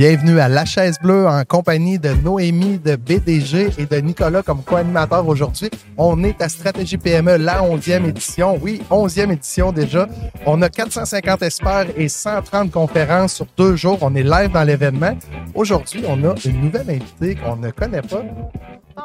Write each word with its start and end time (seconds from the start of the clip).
Bienvenue 0.00 0.40
à 0.40 0.48
La 0.48 0.64
Chaise 0.64 0.96
Bleue 1.02 1.26
en 1.28 1.44
compagnie 1.44 1.98
de 1.98 2.08
Noémie 2.10 2.78
de 2.78 2.96
BDG 2.96 3.68
et 3.76 3.84
de 3.84 3.96
Nicolas 3.96 4.42
comme 4.42 4.62
co-animateur 4.62 5.28
aujourd'hui. 5.28 5.68
On 5.98 6.24
est 6.24 6.40
à 6.40 6.48
Stratégie 6.48 6.96
PME, 6.96 7.36
la 7.36 7.60
11e 7.60 8.08
édition. 8.08 8.58
Oui, 8.62 8.80
11e 8.90 9.32
édition 9.32 9.72
déjà. 9.72 10.08
On 10.46 10.62
a 10.62 10.70
450 10.70 11.42
experts 11.42 11.88
et 11.98 12.08
130 12.08 12.70
conférences 12.70 13.34
sur 13.34 13.46
deux 13.58 13.76
jours. 13.76 13.98
On 14.00 14.14
est 14.14 14.22
live 14.22 14.50
dans 14.52 14.64
l'événement. 14.64 15.18
Aujourd'hui, 15.54 16.02
on 16.08 16.24
a 16.24 16.34
une 16.46 16.62
nouvelle 16.62 16.88
invitée 16.88 17.34
qu'on 17.34 17.56
ne 17.56 17.70
connaît 17.70 18.00
pas 18.00 18.24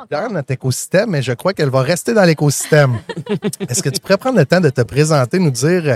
dans 0.10 0.32
notre 0.32 0.52
écosystème, 0.52 1.10
mais 1.10 1.22
je 1.22 1.34
crois 1.34 1.54
qu'elle 1.54 1.72
va 1.72 1.82
rester 1.82 2.14
dans 2.14 2.24
l'écosystème. 2.24 3.00
Est-ce 3.68 3.84
que 3.84 3.90
tu 3.90 4.00
pourrais 4.00 4.18
prendre 4.18 4.38
le 4.38 4.46
temps 4.46 4.62
de 4.62 4.70
te 4.70 4.82
présenter, 4.82 5.40
nous 5.40 5.52
dire 5.52 5.82
euh, 5.86 5.96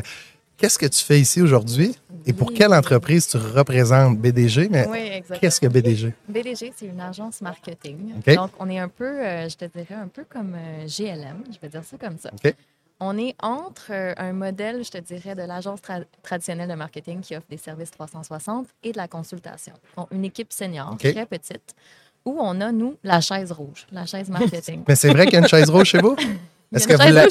qu'est-ce 0.58 0.78
que 0.78 0.88
tu 0.88 1.04
fais 1.06 1.22
ici 1.22 1.42
aujourd'hui? 1.42 1.96
Et 2.26 2.34
pour 2.34 2.54
quelle 2.54 2.74
entreprise 2.74 3.28
tu 3.28 3.38
représentes 3.38 4.18
BDG? 4.20 4.70
Mais 4.70 4.88
Oui, 4.88 4.98
exactement. 5.00 5.40
qu'est-ce 5.40 5.62
que 5.62 5.68
BDG? 5.68 6.14
BDG, 6.28 6.74
c'est 6.76 6.86
une 6.86 7.00
agence 7.02 7.42
marketing. 7.42 8.14
OK. 8.18 8.36
Donc, 8.36 8.52
on 8.60 8.70
est 8.70 8.80
un 8.80 8.88
peu, 8.90 9.06
euh, 9.24 9.48
je 9.50 9.56
te 9.56 9.66
dirais, 9.66 9.96
un 9.96 10.08
peu 10.08 10.24
comme 10.28 10.56
euh, 10.56 10.86
GLM, 10.88 11.44
je 11.54 11.60
vais 11.60 11.70
dire 11.70 11.84
ça 11.84 11.98
comme 11.98 12.18
ça. 12.18 12.32
OK. 12.34 12.54
On 13.02 13.18
est 13.18 13.34
entre 13.42 13.92
euh, 13.92 14.14
un 14.18 14.34
modèle, 14.34 14.84
je 14.84 14.92
te 14.92 14.98
dirais, 14.98 15.34
de 15.34 15.44
l'agence 15.44 15.80
tra- 15.82 16.04
traditionnelle 16.22 16.68
de 16.70 16.74
marketing 16.76 17.22
qui 17.22 17.36
offre 17.36 17.48
des 17.50 17.58
services 17.58 17.92
360 17.92 18.68
et 18.84 18.92
de 18.92 18.98
la 18.98 19.08
consultation. 19.08 19.74
Donc, 19.96 20.08
une 20.12 20.26
équipe 20.26 20.52
senior, 20.52 20.98
très 20.98 21.26
petite, 21.26 21.74
où 22.26 22.38
on 22.42 22.60
a, 22.60 22.72
nous, 22.74 22.98
la 23.04 23.22
chaise 23.22 23.52
rouge, 23.54 23.88
la 23.92 24.06
chaise 24.06 24.30
marketing. 24.30 24.84
Mais 24.88 24.96
c'est 24.96 25.10
vrai 25.10 25.26
qu'il 25.26 25.34
y 25.34 25.38
a 25.38 25.40
une 25.40 25.48
chaise 25.48 25.70
rouge 25.70 25.88
chez 25.88 26.00
vous? 26.00 26.16
Est-ce 26.76 26.88
que, 26.88 26.94
vous 26.94 27.14
la- 27.14 27.26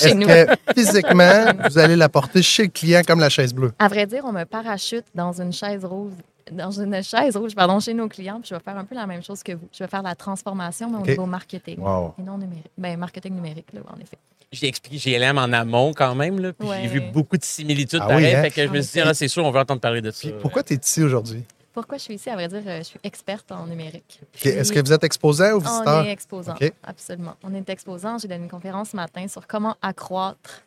que 0.57 0.57
physiquement, 0.75 1.45
vous 1.69 1.79
allez 1.79 1.97
la 1.97 2.09
porter 2.09 2.43
chez 2.43 2.65
le 2.65 2.69
client 2.71 3.03
comme 3.07 3.21
la 3.21 3.29
chaise 3.29 3.55
bleue? 3.55 3.73
À 3.79 3.89
vrai 3.89 4.07
dire, 4.07 4.23
on 4.25 4.33
me 4.33 4.45
parachute 4.45 5.05
dans 5.15 5.41
une 5.41 5.53
chaise 5.53 5.85
rouge, 5.85 6.13
dans 6.51 6.71
une 6.73 7.03
chaise 7.05 7.37
rouge, 7.37 7.55
pardon, 7.55 7.79
chez 7.79 7.95
nos 7.95 8.09
clients, 8.09 8.41
puis 8.41 8.49
je 8.51 8.55
vais 8.55 8.61
faire 8.61 8.77
un 8.77 8.85
peu 8.85 8.95
la 8.97 9.07
même 9.07 9.23
chose 9.23 9.43
que 9.43 9.53
vous. 9.53 9.69
Je 9.73 9.85
vais 9.85 9.89
faire 9.89 10.03
la 10.03 10.15
transformation, 10.17 10.91
mais 10.91 10.99
au 10.99 11.07
niveau 11.07 11.27
marketing. 11.27 11.79
Wow. 11.79 12.15
Et 12.19 12.23
non 12.23 12.39
numérique. 12.39 12.71
Ben, 12.77 12.97
marketing 12.99 13.35
numérique, 13.35 13.69
là, 13.73 13.81
en 13.89 14.01
effet. 14.01 14.19
J'ai 14.51 14.67
expliqué 14.67 15.19
GLM 15.19 15.37
en 15.37 15.53
amont 15.53 15.93
quand 15.95 16.15
même, 16.15 16.41
là, 16.41 16.53
puis 16.55 16.67
Ouais. 16.67 16.81
j'ai 16.83 16.89
vu 16.89 17.01
beaucoup 17.13 17.37
de 17.37 17.45
similitudes 17.45 18.01
Ah 18.03 18.09
pareilles. 18.09 18.25
oui, 18.25 18.35
hein? 18.35 18.43
Fait 18.43 18.51
que 18.51 18.67
je 18.67 18.73
me 18.73 18.81
suis 18.81 19.01
dit, 19.01 19.07
ah, 19.07 19.13
c'est 19.15 19.29
sûr, 19.29 19.45
on 19.45 19.51
veut 19.51 19.61
entendre 19.61 19.81
parler 19.81 20.01
de 20.01 20.11
ça. 20.11 20.21
Puis 20.29 20.35
pourquoi 20.41 20.63
tu 20.63 20.73
es 20.73 20.77
ici 20.83 21.03
aujourd'hui? 21.03 21.45
Pourquoi 21.79 21.97
je 21.97 22.03
suis 22.03 22.15
ici? 22.15 22.29
À 22.29 22.35
vrai 22.35 22.49
dire, 22.49 22.63
euh, 22.67 22.79
je 22.79 22.83
suis 22.83 23.01
experte 23.05 23.53
en 23.53 23.65
numérique. 23.65 24.21
Est-ce 24.43 24.73
que 24.73 24.81
vous 24.81 24.93
êtes 24.93 25.05
exposant 25.05 25.53
ou 25.53 25.61
visiteur? 25.61 26.03
On 26.03 26.05
est 26.05 26.11
exposant, 26.11 26.57
absolument. 26.83 27.37
On 27.45 27.55
est 27.55 27.71
exposant. 27.71 28.19
J'ai 28.19 28.27
donné 28.27 28.43
une 28.43 28.51
conférence 28.51 28.91
ce 28.91 28.97
matin 28.97 29.29
sur 29.29 29.47
comment 29.47 29.77
accroître, 29.81 30.65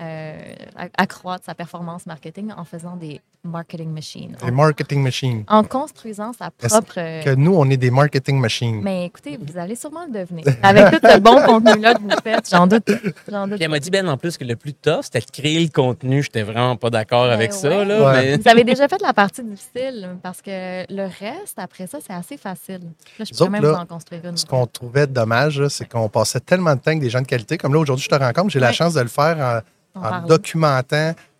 euh, 0.00 0.54
accroître 0.96 1.44
sa 1.46 1.56
performance 1.56 2.06
marketing 2.06 2.52
en 2.56 2.64
faisant 2.64 2.94
des 2.94 3.20
marketing 3.52 3.90
machines. 3.92 4.36
Les 4.42 4.50
En, 4.50 4.52
marketing 4.54 5.02
machines. 5.02 5.44
en 5.48 5.64
construisant 5.64 6.32
sa 6.32 6.50
propre... 6.50 6.94
Que 7.24 7.34
nous, 7.34 7.54
on 7.56 7.68
est 7.70 7.76
des 7.76 7.90
marketing 7.90 8.38
machines? 8.38 8.80
Mais 8.82 9.06
écoutez, 9.06 9.36
vous 9.40 9.58
allez 9.58 9.74
sûrement 9.74 10.06
le 10.06 10.20
devenir. 10.20 10.44
Avec 10.62 10.90
tout 10.92 11.00
le 11.02 11.18
bon 11.18 11.40
contenu-là 11.44 11.94
que 11.94 12.02
vous 12.02 12.10
faites, 12.22 12.48
j'en 12.48 12.66
doute. 12.68 12.88
J'en 13.28 13.46
doute. 13.48 13.56
Puis 13.56 13.64
elle 13.64 13.70
m'a 13.70 13.80
dit, 13.80 13.90
Ben, 13.90 14.08
en 14.08 14.16
plus, 14.16 14.36
que 14.36 14.44
le 14.44 14.54
plus 14.54 14.74
tough, 14.74 15.02
c'était 15.02 15.20
de 15.20 15.30
créer 15.30 15.60
le 15.60 15.70
contenu. 15.70 16.22
J'étais 16.22 16.42
vraiment 16.44 16.76
pas 16.76 16.90
d'accord 16.90 17.24
Ben 17.26 17.32
avec 17.32 17.52
ça, 17.52 17.84
là. 17.84 18.04
Ouais. 18.12 18.22
mais- 18.22 18.36
Vous 18.38 18.48
avez 18.48 18.64
déjà 18.64 18.86
fait 18.86 19.02
la 19.02 19.12
partie 19.12 19.42
difficile 19.42 20.10
parce 20.22 20.40
que 20.40 20.50
le 20.92 21.02
reste, 21.04 21.58
après 21.58 21.86
ça, 21.88 21.98
c'est 22.04 22.12
assez 22.14 22.36
facile. 22.36 22.80
Là, 23.18 23.24
je 23.28 23.34
autres, 23.34 23.50
même 23.50 23.62
là, 23.62 23.72
vous 23.72 23.78
en 23.78 23.86
construire 23.86 24.24
une. 24.24 24.36
Ce 24.36 24.46
qu'on 24.46 24.66
trouvait 24.66 25.06
dommage, 25.08 25.66
c'est 25.68 25.88
qu'on 25.88 26.08
passait 26.08 26.40
tellement 26.40 26.74
de 26.74 26.80
temps 26.80 26.92
avec 26.92 27.00
des 27.00 27.10
gens 27.10 27.20
de 27.20 27.26
qualité. 27.26 27.58
Comme 27.58 27.74
là, 27.74 27.80
aujourd'hui, 27.80 28.04
je 28.04 28.16
te 28.16 28.22
rencontre, 28.22 28.50
j'ai 28.50 28.60
la 28.60 28.68
Ouais. 28.68 28.72
chance 28.72 28.94
de 28.94 29.00
le 29.00 29.08
faire 29.08 29.62
en, 29.94 30.00
En 30.00 30.22
en 30.22 30.26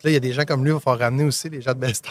Là, 0.05 0.11
il 0.11 0.15
y 0.15 0.17
a 0.17 0.21
des 0.21 0.33
gens 0.33 0.45
comme 0.45 0.65
lui, 0.65 0.71
il 0.71 0.75
va 0.75 0.81
falloir 0.81 1.01
ramener 1.01 1.25
aussi 1.25 1.49
des 1.49 1.61
gens 1.61 1.73
de 1.73 1.79
Best. 1.79 2.07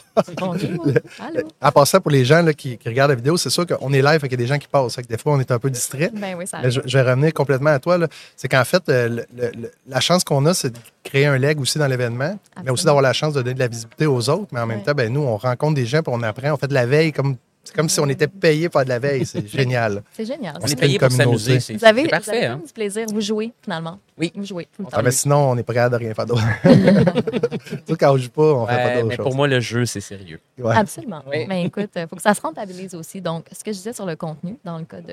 À 1.60 1.72
part 1.72 1.88
ça, 1.88 2.00
pour 2.00 2.12
les 2.12 2.26
gens 2.26 2.42
là, 2.42 2.54
qui, 2.54 2.78
qui 2.78 2.90
regardent 2.90 3.12
la 3.12 3.16
vidéo, 3.16 3.38
c'est 3.38 3.50
sûr 3.50 3.66
qu'on 3.68 3.92
est 3.94 4.02
live, 4.02 4.20
qu'il 4.22 4.32
y 4.32 4.34
a 4.34 4.38
des 4.38 4.48
gens 4.48 4.58
qui 4.58 4.68
passent. 4.68 4.96
Fait 4.96 5.04
que 5.04 5.08
des 5.08 5.18
fois, 5.18 5.34
on 5.34 5.40
est 5.40 5.52
un 5.52 5.60
peu 5.60 5.70
distrait. 5.70 6.12
Ben 6.14 6.36
oui, 6.38 6.48
ça 6.48 6.60
Mais 6.62 6.72
je, 6.72 6.80
vais 6.82 7.02
revenir 7.02 7.34
complètement 7.34 7.72
à 7.72 7.80
toi. 7.80 7.98
C'est 8.36 8.48
qu'en 8.48 8.64
fait, 8.64 8.84
euh, 8.90 9.08
le- 9.10 9.26
le- 9.36 9.52
le- 9.62 9.72
la 9.88 10.00
chance 10.00 10.24
qu'on 10.24 10.46
a, 10.46 10.54
c'est 10.54 10.72
de 10.72 10.78
créer 11.04 11.26
un 11.26 11.38
leg 11.38 11.60
aussi 11.60 11.78
dans 11.78 11.88
l'événement, 11.88 12.38
mais 12.64 12.72
aussi 12.72 12.86
d'avoir 12.86 13.02
la 13.02 13.14
chance 13.14 13.34
de 13.34 13.42
donner 13.42 13.54
de 13.56 13.60
la 13.60 13.68
visibilité 13.68 14.06
aux 14.06 14.30
autres. 14.30 14.48
Mais 14.52 14.60
en 14.60 14.66
même 14.68 14.80
Ouais. 14.80 14.84
temps, 14.84 14.94
ben, 14.94 15.12
nous, 15.12 15.22
on 15.22 15.38
rencontre 15.38 15.76
des 15.76 15.86
gens, 15.86 16.02
puis 16.02 16.14
on 16.16 16.22
apprend, 16.24 16.52
on 16.54 16.58
fait 16.58 16.68
de 16.68 16.74
la 16.74 16.86
veille 16.86 17.12
comme. 17.12 17.36
C'est 17.64 17.76
comme 17.76 17.90
si 17.90 18.00
on 18.00 18.10
était 18.10 18.26
payé 18.28 18.70
par 18.70 18.84
de 18.86 18.90
la 18.90 18.98
veille. 18.98 19.24
C'est 19.24 19.48
génial. 19.56 20.02
C'est 20.14 20.26
génial. 20.26 20.58
On 20.60 20.66
C'est 20.66 20.74
est 20.74 20.76
payé 20.78 20.98
pour 20.98 21.12
s'amuser. 21.12 21.60
C'est 21.60 21.76
Vous 21.76 21.86
avez, 21.86 22.00
c'est 22.02 22.06
vous 22.06 22.10
parfait, 22.10 22.32
avez 22.38 22.46
hein? 22.48 22.62
du 22.66 22.74
plaisir. 22.74 23.06
Vous 23.14 23.22
jouez, 23.22 23.54
finalement. 23.62 24.00
Oui. 24.22 24.32
Vous 24.36 24.46
jouez 24.46 24.66
tout 24.66 24.84
le 24.84 24.86
temps. 24.86 24.98
Ah, 24.98 25.02
ben, 25.02 25.12
sinon, 25.12 25.52
on 25.52 25.56
n'est 25.56 25.64
pas 25.64 25.74
capable 25.74 25.94
de 26.00 26.06
rien 26.06 26.14
faire 26.14 26.26
d'autre. 26.28 26.44
Surtout 27.66 27.96
quand 28.00 28.14
on 28.14 28.18
joue 28.18 28.30
pas, 28.30 28.44
on 28.44 28.68
fait 28.68 28.76
pas 28.76 28.94
d'autre 28.96 29.08
mais 29.08 29.16
chose. 29.16 29.24
pour 29.26 29.36
moi, 29.36 29.48
le 29.48 29.60
jeu, 29.60 29.86
c'est 29.86 30.02
sérieux. 30.02 30.40
Ouais. 30.58 30.76
Absolument. 30.76 31.24
Oui. 31.28 31.46
Mais 31.48 31.66
écoute, 31.66 31.90
il 31.96 32.08
faut 32.08 32.16
que 32.16 32.22
ça 32.22 32.34
se 32.34 32.42
rentabilise 32.42 32.94
aussi. 32.96 33.20
Donc, 33.22 33.46
ce 33.52 33.64
que 33.64 33.72
je 33.72 33.78
disais 33.78 33.94
sur 33.94 34.06
le 34.06 34.16
contenu, 34.16 34.58
dans 34.64 34.78
le 34.78 34.86
cas 34.86 35.02
de, 35.02 35.08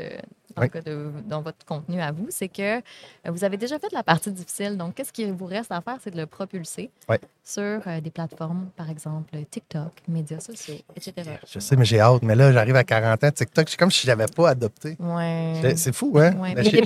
dans, 0.55 0.63
le 0.63 0.63
Oui. 0.63 0.71
cas 0.71 0.81
de 0.83 1.11
dans 1.27 1.41
votre 1.43 1.65
contenu 1.67 2.01
à 2.01 2.13
vous, 2.13 2.27
c'est 2.29 2.49
que 2.49 2.77
euh, 2.79 2.81
vous 3.27 3.45
avez 3.45 3.57
déjà 3.57 3.79
fait 3.79 3.93
la 3.93 4.03
partie 4.03 4.31
difficile. 4.31 4.77
Donc, 4.77 4.95
qu'est-ce 4.95 5.13
qui 5.13 5.25
vous 5.31 5.47
reste 5.47 5.73
à 5.73 5.81
faire, 5.81 5.97
c'est 6.03 6.11
de 6.11 6.17
le 6.19 6.27
propulser 6.27 6.91
Oui. 7.09 7.17
sur 7.43 7.63
euh, 7.63 8.01
des 8.03 8.11
plateformes, 8.11 8.69
par 8.77 8.91
exemple 8.91 9.37
TikTok, 9.51 9.93
médias 10.07 10.41
sociaux, 10.41 10.75
etc. 10.97 11.31
Je 11.51 11.59
sais, 11.61 11.77
mais 11.77 11.85
j'ai 11.85 12.01
hâte. 12.01 12.23
Mais 12.23 12.35
là, 12.35 12.53
j'arrive 12.53 12.77
à 12.77 12.85
40 12.85 13.25
ans. 13.25 13.31
TikTok, 13.31 13.69
c'est 13.71 13.79
comme 13.79 13.91
si 13.91 14.03
je 14.03 14.07
l'avais 14.09 14.27
pas 14.27 14.51
adopté. 14.51 14.97
Ouais. 15.01 15.75
C'est- 15.77 15.93
fou, 15.93 16.13
hein? 16.17 16.33
Ouais. 16.39 16.55
Ben, 16.55 16.57
Mais 16.57 16.65
J'étais 16.65 16.79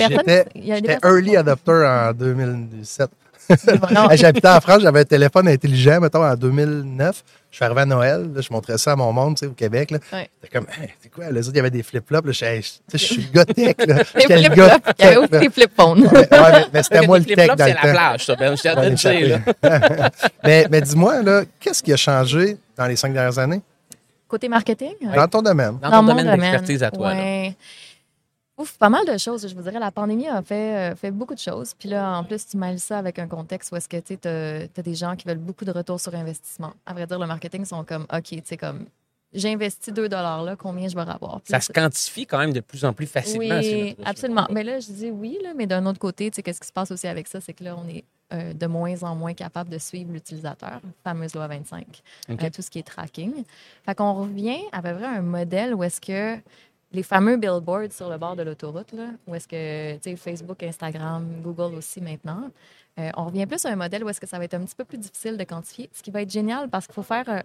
early 1.02 1.30
qui- 1.30 1.36
adopter 1.36 1.72
en 2.12 2.14
2017. 2.14 3.10
Non, 3.90 4.08
Hey, 4.08 4.16
J'habitais 4.18 4.48
en 4.48 4.60
France, 4.60 4.82
j'avais 4.82 5.00
un 5.00 5.04
téléphone 5.04 5.48
intelligent, 5.48 6.00
mettons, 6.00 6.24
en 6.24 6.34
2009. 6.36 7.24
Je 7.50 7.56
suis 7.56 7.64
arrivé 7.64 7.80
à 7.80 7.84
Noël, 7.86 8.30
là, 8.34 8.40
je 8.40 8.48
montrais 8.52 8.78
ça 8.78 8.92
à 8.92 8.96
mon 8.96 9.12
monde, 9.12 9.34
tu 9.36 9.40
sais, 9.40 9.46
au 9.46 9.52
Québec. 9.54 9.90
là. 9.90 9.98
Ouais. 10.12 10.30
Comme, 10.52 10.64
Hey, 10.80 10.90
c'est 11.02 11.10
quoi? 11.10 11.28
Les 11.30 11.40
autres, 11.40 11.50
il 11.54 11.56
y 11.56 11.60
avait 11.60 11.70
des 11.70 11.82
flip-flops. 11.82 12.24
là. 12.26 12.32
Je, 12.32 12.44
hey, 12.44 12.62
je- 12.92 12.96
suis 12.98 13.16
le 13.22 13.32
gars 13.32 13.44
tech. 13.44 13.74
là. 13.86 13.96
les 14.14 14.20
J'étais 14.20 14.36
le 14.36 14.42
flip 14.44 14.54
gars 14.54 14.68
flops. 14.68 14.94
Il 14.98 15.04
y 15.04 15.08
avait 15.08 15.16
aussi 15.16 15.28
des 15.30 15.50
flip 15.50 15.70
phones. 15.76 16.02
Ouais, 16.06 16.28
mais, 16.30 16.64
mais 16.72 16.82
c'était 16.84 17.06
moi 17.06 17.18
le 17.18 17.24
tech 17.24 17.34
flip-flops, 17.34 17.58
dans 17.58 17.64
c'est 17.64 17.70
le 17.70 17.74
la 17.76 17.82
temps. 17.82 17.92
plage, 17.92 18.24
ça, 18.26 18.36
Ben. 18.36 18.56
Je 18.96 20.18
mais 20.44 20.66
mais 20.70 20.80
dis-moi, 20.80 21.22
là, 21.22 21.42
qu'est-ce 21.60 21.82
qui 21.82 21.92
a 21.92 21.96
changé 21.96 22.56
dans 22.76 22.86
les 22.86 22.96
cinq 22.96 23.12
dernières 23.12 23.38
années? 23.38 23.60
Côté 24.28 24.48
marketing, 24.48 24.94
dans 25.14 25.28
ton 25.28 25.42
domaine? 25.42 25.78
Dans 25.82 25.90
ton 25.90 26.02
mon 26.02 26.14
domaine 26.14 26.30
d'expertise 26.38 26.82
à 26.82 26.90
toi, 26.90 27.12
là. 27.12 27.50
Ouf, 28.58 28.76
pas 28.76 28.90
mal 28.90 29.06
de 29.06 29.16
choses. 29.16 29.48
Je 29.48 29.54
vous 29.54 29.62
dirais, 29.62 29.78
la 29.78 29.90
pandémie 29.90 30.28
a 30.28 30.42
fait, 30.42 30.92
euh, 30.92 30.94
fait 30.94 31.10
beaucoup 31.10 31.34
de 31.34 31.40
choses. 31.40 31.72
Puis 31.78 31.88
là, 31.88 32.18
en 32.18 32.24
plus, 32.24 32.46
tu 32.46 32.56
mêles 32.56 32.80
ça 32.80 32.98
avec 32.98 33.18
un 33.18 33.26
contexte 33.26 33.72
où 33.72 33.76
est-ce 33.76 33.88
que 33.88 33.96
tu 33.96 34.28
as, 34.28 34.82
des 34.82 34.94
gens 34.94 35.16
qui 35.16 35.26
veulent 35.26 35.38
beaucoup 35.38 35.64
de 35.64 35.70
retour 35.70 35.98
sur 35.98 36.14
investissement. 36.14 36.72
À 36.84 36.92
vrai 36.92 37.06
dire, 37.06 37.18
le 37.18 37.26
marketing 37.26 37.64
sont 37.64 37.84
comme, 37.84 38.06
OK, 38.12 38.22
tu 38.22 38.42
sais, 38.44 38.56
comme, 38.58 38.86
j'ai 39.32 39.50
investi 39.50 39.90
2 39.90 40.08
là, 40.08 40.54
combien 40.58 40.88
je 40.88 40.94
vais 40.94 41.00
avoir? 41.00 41.40
Ça 41.44 41.60
se 41.60 41.72
quantifie 41.72 42.26
quand 42.26 42.38
même 42.38 42.52
de 42.52 42.60
plus 42.60 42.84
en 42.84 42.92
plus 42.92 43.06
facilement. 43.06 43.58
oui, 43.58 43.96
absolument. 44.04 44.46
Mais 44.50 44.62
là, 44.62 44.78
je 44.78 44.92
dis 44.92 45.10
oui, 45.10 45.38
là, 45.42 45.54
mais 45.56 45.66
d'un 45.66 45.86
autre 45.86 45.98
côté, 45.98 46.30
tu 46.30 46.36
sais, 46.36 46.42
qu'est-ce 46.42 46.60
qui 46.60 46.68
se 46.68 46.72
passe 46.72 46.90
aussi 46.90 47.06
avec 47.06 47.28
ça, 47.28 47.40
c'est 47.40 47.54
que 47.54 47.64
là, 47.64 47.76
on 47.76 47.88
est 47.88 48.04
euh, 48.32 48.52
de 48.52 48.66
moins 48.66 49.02
en 49.02 49.14
moins 49.14 49.34
capable 49.34 49.70
de 49.70 49.78
suivre 49.78 50.12
l'utilisateur, 50.12 50.80
fameuse 51.04 51.34
loi 51.34 51.48
25, 51.48 52.02
OK. 52.30 52.42
euh, 52.42 52.50
tout 52.50 52.62
ce 52.62 52.70
qui 52.70 52.78
est 52.78 52.82
tracking. 52.82 53.32
Fait 53.84 53.94
qu'on 53.94 54.14
revient 54.14 54.60
à 54.72 54.82
peu 54.82 54.94
près 54.94 55.04
à 55.04 55.10
un 55.10 55.22
modèle 55.22 55.74
où 55.74 55.82
est-ce 55.82 56.00
que 56.00 56.38
les 56.92 57.02
fameux 57.02 57.36
billboards 57.36 57.92
sur 57.92 58.08
le 58.08 58.18
bord 58.18 58.36
de 58.36 58.42
l'autoroute, 58.42 58.92
là, 58.92 59.08
où 59.26 59.34
est-ce 59.34 59.48
que, 59.48 59.94
tu 59.94 60.10
sais, 60.10 60.16
Facebook, 60.16 60.62
Instagram, 60.62 61.26
Google 61.42 61.74
aussi 61.76 62.00
maintenant, 62.00 62.50
euh, 62.98 63.10
on 63.16 63.24
revient 63.26 63.46
plus 63.46 63.64
à 63.64 63.70
un 63.70 63.76
modèle 63.76 64.04
où 64.04 64.08
est-ce 64.08 64.20
que 64.20 64.26
ça 64.26 64.38
va 64.38 64.44
être 64.44 64.54
un 64.54 64.60
petit 64.64 64.74
peu 64.74 64.84
plus 64.84 64.98
difficile 64.98 65.36
de 65.36 65.44
quantifier, 65.44 65.88
ce 65.92 66.02
qui 66.02 66.10
va 66.10 66.22
être 66.22 66.30
génial 66.30 66.68
parce 66.68 66.86
qu'il 66.86 66.94
faut 66.94 67.02
faire 67.02 67.24
euh, 67.28 67.40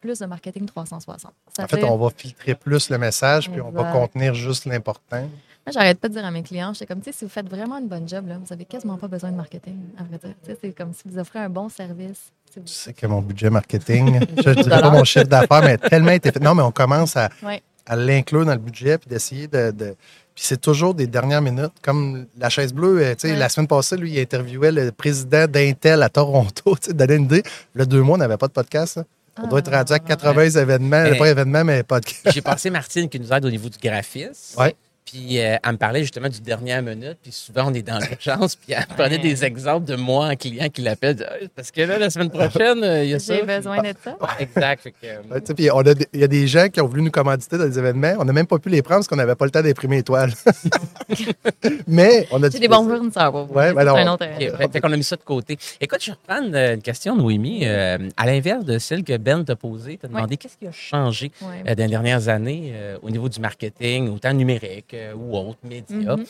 plus 0.00 0.18
de 0.18 0.26
marketing 0.26 0.66
360. 0.66 1.32
En 1.58 1.66
fait, 1.66 1.84
on 1.84 1.96
va 1.96 2.10
filtrer 2.10 2.54
plus 2.54 2.90
le 2.90 2.98
message, 2.98 3.50
puis 3.50 3.60
on 3.60 3.70
va 3.70 3.92
contenir 3.92 4.34
juste 4.34 4.64
l'important. 4.66 5.28
Moi, 5.64 5.72
j'arrête 5.72 6.00
pas 6.00 6.08
de 6.08 6.14
dire 6.14 6.24
à 6.24 6.30
mes 6.32 6.42
clients, 6.42 6.72
j'étais 6.72 6.86
comme, 6.86 7.00
tu 7.00 7.12
sais, 7.12 7.18
si 7.18 7.24
vous 7.24 7.30
faites 7.30 7.48
vraiment 7.48 7.78
une 7.78 7.86
bonne 7.86 8.08
job, 8.08 8.26
là, 8.26 8.36
vous 8.44 8.52
avez 8.52 8.64
quasiment 8.64 8.96
pas 8.96 9.06
besoin 9.06 9.30
de 9.30 9.36
marketing, 9.36 9.78
à 9.96 10.02
vrai 10.02 10.18
dire. 10.18 10.56
C'est 10.60 10.72
comme 10.76 10.92
si 10.92 11.02
vous 11.06 11.18
offrez 11.18 11.38
un 11.38 11.48
bon 11.48 11.68
service. 11.68 12.32
Tu 12.52 12.60
sais 12.66 12.92
que 12.92 13.06
mon 13.06 13.22
budget 13.22 13.48
marketing, 13.48 14.20
je 14.44 14.50
ne 14.50 14.54
dirais 14.62 14.80
pas 14.80 14.90
mon 14.90 15.04
chiffre 15.04 15.26
d'affaires, 15.26 15.62
mais 15.62 15.78
tellement 15.78 16.10
été 16.10 16.32
fait. 16.32 16.40
Non, 16.40 16.56
mais 16.56 16.62
on 16.62 16.72
commence 16.72 17.16
à, 17.16 17.28
Ouais. 17.44 17.62
À 17.86 17.96
l'inclure 17.96 18.44
dans 18.44 18.52
le 18.52 18.58
budget, 18.58 18.98
puis 18.98 19.08
d'essayer 19.08 19.46
de. 19.48 19.70
de- 19.70 19.94
Puis 20.34 20.44
c'est 20.46 20.60
toujours 20.60 20.94
des 20.94 21.06
dernières 21.06 21.42
minutes. 21.42 21.72
Comme 21.82 22.26
la 22.38 22.48
chaise 22.48 22.72
bleue, 22.72 23.02
euh, 23.02 23.10
tu 23.14 23.28
sais, 23.28 23.32
Ouais. 23.32 23.38
la 23.38 23.48
semaine 23.50 23.66
passée, 23.68 23.96
lui, 23.96 24.12
il 24.12 24.18
interviewait 24.20 24.72
le 24.72 24.90
président 24.92 25.46
d'Intel 25.46 26.02
à 26.02 26.08
Toronto. 26.08 26.74
Tu 26.80 26.86
sais, 26.88 26.92
donner 26.94 27.16
une 27.16 27.24
idée. 27.24 27.42
Le 27.74 27.84
deux 27.84 28.00
mois, 28.02 28.14
on 28.14 28.18
n'avait 28.18 28.38
pas 28.38 28.46
de 28.48 28.52
podcast. 28.52 28.96
là. 28.96 29.04
On 29.42 29.46
doit 29.46 29.60
être 29.60 29.70
rendu 29.72 29.92
à 29.94 29.98
80 29.98 30.50
événements, 30.60 31.02
Mais- 31.04 31.16
pas 31.18 31.28
événements, 31.30 31.64
mais 31.64 31.82
podcast. 31.82 32.28
J'ai 32.32 32.40
passé 32.42 32.68
Martine 32.70 33.08
qui 33.08 33.18
nous 33.18 33.32
aide 33.32 33.44
au 33.44 33.50
niveau 33.50 33.68
du 33.68 33.78
graphisme. 33.78 34.58
Ouais. 34.60 34.74
Puis 35.12 35.38
euh, 35.40 35.56
elle 35.62 35.72
me 35.72 35.76
parlait 35.76 36.00
justement 36.00 36.28
du 36.30 36.40
dernier 36.40 36.80
minute, 36.80 37.18
puis 37.22 37.32
souvent 37.32 37.64
on 37.70 37.74
est 37.74 37.82
dans 37.82 37.98
l'urgence, 37.98 38.56
puis 38.56 38.72
elle 38.72 38.80
me 38.88 38.94
prenait 38.96 39.16
Ouais. 39.16 39.18
des 39.18 39.44
exemples 39.44 39.84
de 39.86 39.94
moi 39.94 40.28
en 40.28 40.36
client 40.36 40.68
qui 40.70 40.80
l'appelle, 40.80 41.16
Ah, 41.28 41.34
parce 41.54 41.70
que 41.70 41.82
là, 41.82 41.98
la 41.98 42.08
semaine 42.08 42.30
prochaine, 42.30 42.82
euh, 42.82 43.04
il 43.04 43.10
y 43.10 43.14
a 43.14 43.18
ça. 43.18 43.34
J'ai 43.36 43.42
besoin 43.42 43.82
de 43.82 43.92
ça. 44.02 44.16
Exact. 44.38 44.82
Fait 44.82 44.90
que, 44.92 44.96
euh, 45.04 45.40
puis 45.54 45.70
on 45.70 45.80
a 45.80 45.92
des- 45.94 46.06
il 46.14 46.20
y 46.20 46.24
a 46.24 46.28
des 46.28 46.46
gens 46.46 46.68
qui 46.68 46.80
ont 46.80 46.86
voulu 46.86 47.02
nous 47.02 47.10
commanditer 47.10 47.58
dans 47.58 47.66
des 47.68 47.78
événements. 47.78 48.14
On 48.20 48.24
n'a 48.24 48.32
même 48.32 48.46
pas 48.46 48.58
pu 48.58 48.70
les 48.70 48.80
prendre 48.80 49.00
parce 49.00 49.08
qu'on 49.08 49.16
n'avait 49.16 49.34
pas 49.34 49.44
le 49.44 49.50
temps 49.50 49.60
d'imprimer 49.62 49.98
étoiles. 49.98 50.32
Mais 51.86 52.26
on 52.30 52.42
a 52.42 52.48
des 52.48 52.68
bons 52.68 52.88
fournisseurs 52.88 53.32
pour 53.32 53.44
vous. 53.46 53.54
Ouais, 53.54 53.68
C'est 53.68 53.74
ben 53.74 53.88
un 53.88 54.12
autre- 54.14 54.24
OK, 54.26 54.56
fait, 54.56 54.72
fait 54.72 54.80
qu'on 54.80 54.92
a 54.92 54.96
mis 54.96 55.04
ça 55.04 55.16
de 55.16 55.22
côté. 55.22 55.58
Écoute, 55.80 55.98
je 56.02 56.10
vais 56.10 56.16
reprendre 56.26 56.50
euh, 56.54 56.74
une 56.74 56.82
question, 56.82 57.16
Noémie. 57.16 57.60
Euh, 57.64 57.98
à 58.16 58.26
l'inverse 58.26 58.64
de 58.64 58.78
celle 58.78 59.04
que 59.04 59.16
Ben 59.16 59.44
t'a 59.44 59.56
posée, 59.56 59.98
t'a 59.98 60.08
demandé 60.08 60.36
qu'est-ce 60.36 60.56
qui 60.56 60.66
a 60.66 60.72
changé 60.72 61.30
Ouais. 61.42 61.70
euh, 61.70 61.74
dans 61.74 61.84
les 61.84 61.90
dernières 61.90 62.28
années 62.28 62.72
euh, 62.74 62.96
au 63.02 63.10
niveau 63.10 63.28
du 63.28 63.40
marketing, 63.40 64.08
autant 64.10 64.32
numérique 64.32 64.94
euh, 65.02 65.14
ou 65.14 65.36
autres 65.36 65.64
médias. 65.64 66.16
Mhm. 66.16 66.24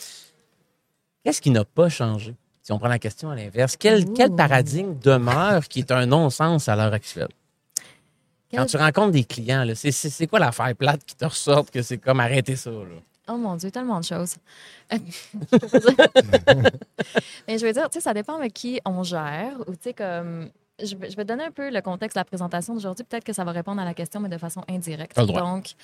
Qu'est-ce 1.23 1.41
qui 1.41 1.51
n'a 1.51 1.63
pas 1.63 1.89
changé? 1.89 2.35
Si 2.61 2.71
on 2.71 2.79
prend 2.79 2.87
la 2.87 2.99
question 2.99 3.29
à 3.29 3.35
l'inverse, 3.35 3.75
quel, 3.77 4.11
quel 4.13 4.31
paradigme 4.31 4.97
demeure 4.99 5.67
qui 5.67 5.79
est 5.79 5.91
un 5.91 6.05
non-sens 6.05 6.69
à 6.69 6.75
l'heure 6.75 6.93
actuelle? 6.93 7.29
Quand 8.53 8.65
tu 8.65 8.77
rencontres 8.77 9.11
des 9.11 9.23
clients, 9.23 9.65
c'est, 9.75 10.27
quoi 10.27 10.39
l'affaire 10.39 10.75
plate 10.75 11.03
qui 11.05 11.15
te 11.15 11.25
ressort 11.25 11.69
que 11.69 11.81
c'est 11.81 11.97
comme 11.97 12.19
arrêter 12.19 12.55
ça? 12.55 12.69
Là? 12.69 13.01
Oh 13.29 13.37
mon 13.37 13.55
Dieu, 13.55 13.71
tellement 13.71 13.99
de 13.99 14.05
choses. 14.05 14.35
Mais 17.47 17.57
je 17.57 17.65
veux 17.65 17.71
dire, 17.71 17.89
tu 17.89 17.93
sais, 17.93 18.01
ça 18.01 18.13
dépend 18.13 18.35
avec 18.35 18.53
qui 18.53 18.81
on 18.85 19.01
gère. 19.03 19.59
Ou 19.67 19.71
tu 19.71 19.83
sais, 19.83 19.93
comme. 19.93 20.49
Je 20.79 20.95
vais, 20.95 21.23
donner 21.23 21.45
un 21.45 21.51
peu 21.51 21.69
le 21.69 21.81
contexte 21.81 22.15
de 22.15 22.19
la 22.19 22.25
présentation 22.25 22.73
d'aujourd'hui. 22.73 23.05
Peut-être 23.05 23.23
que 23.23 23.31
ça 23.31 23.43
va 23.43 23.51
répondre 23.51 23.79
à 23.81 23.85
la 23.85 23.93
question, 23.93 24.19
mais 24.19 24.27
de 24.27 24.39
façon 24.39 24.63
indirecte. 24.67 25.15
Donc, 25.17 25.75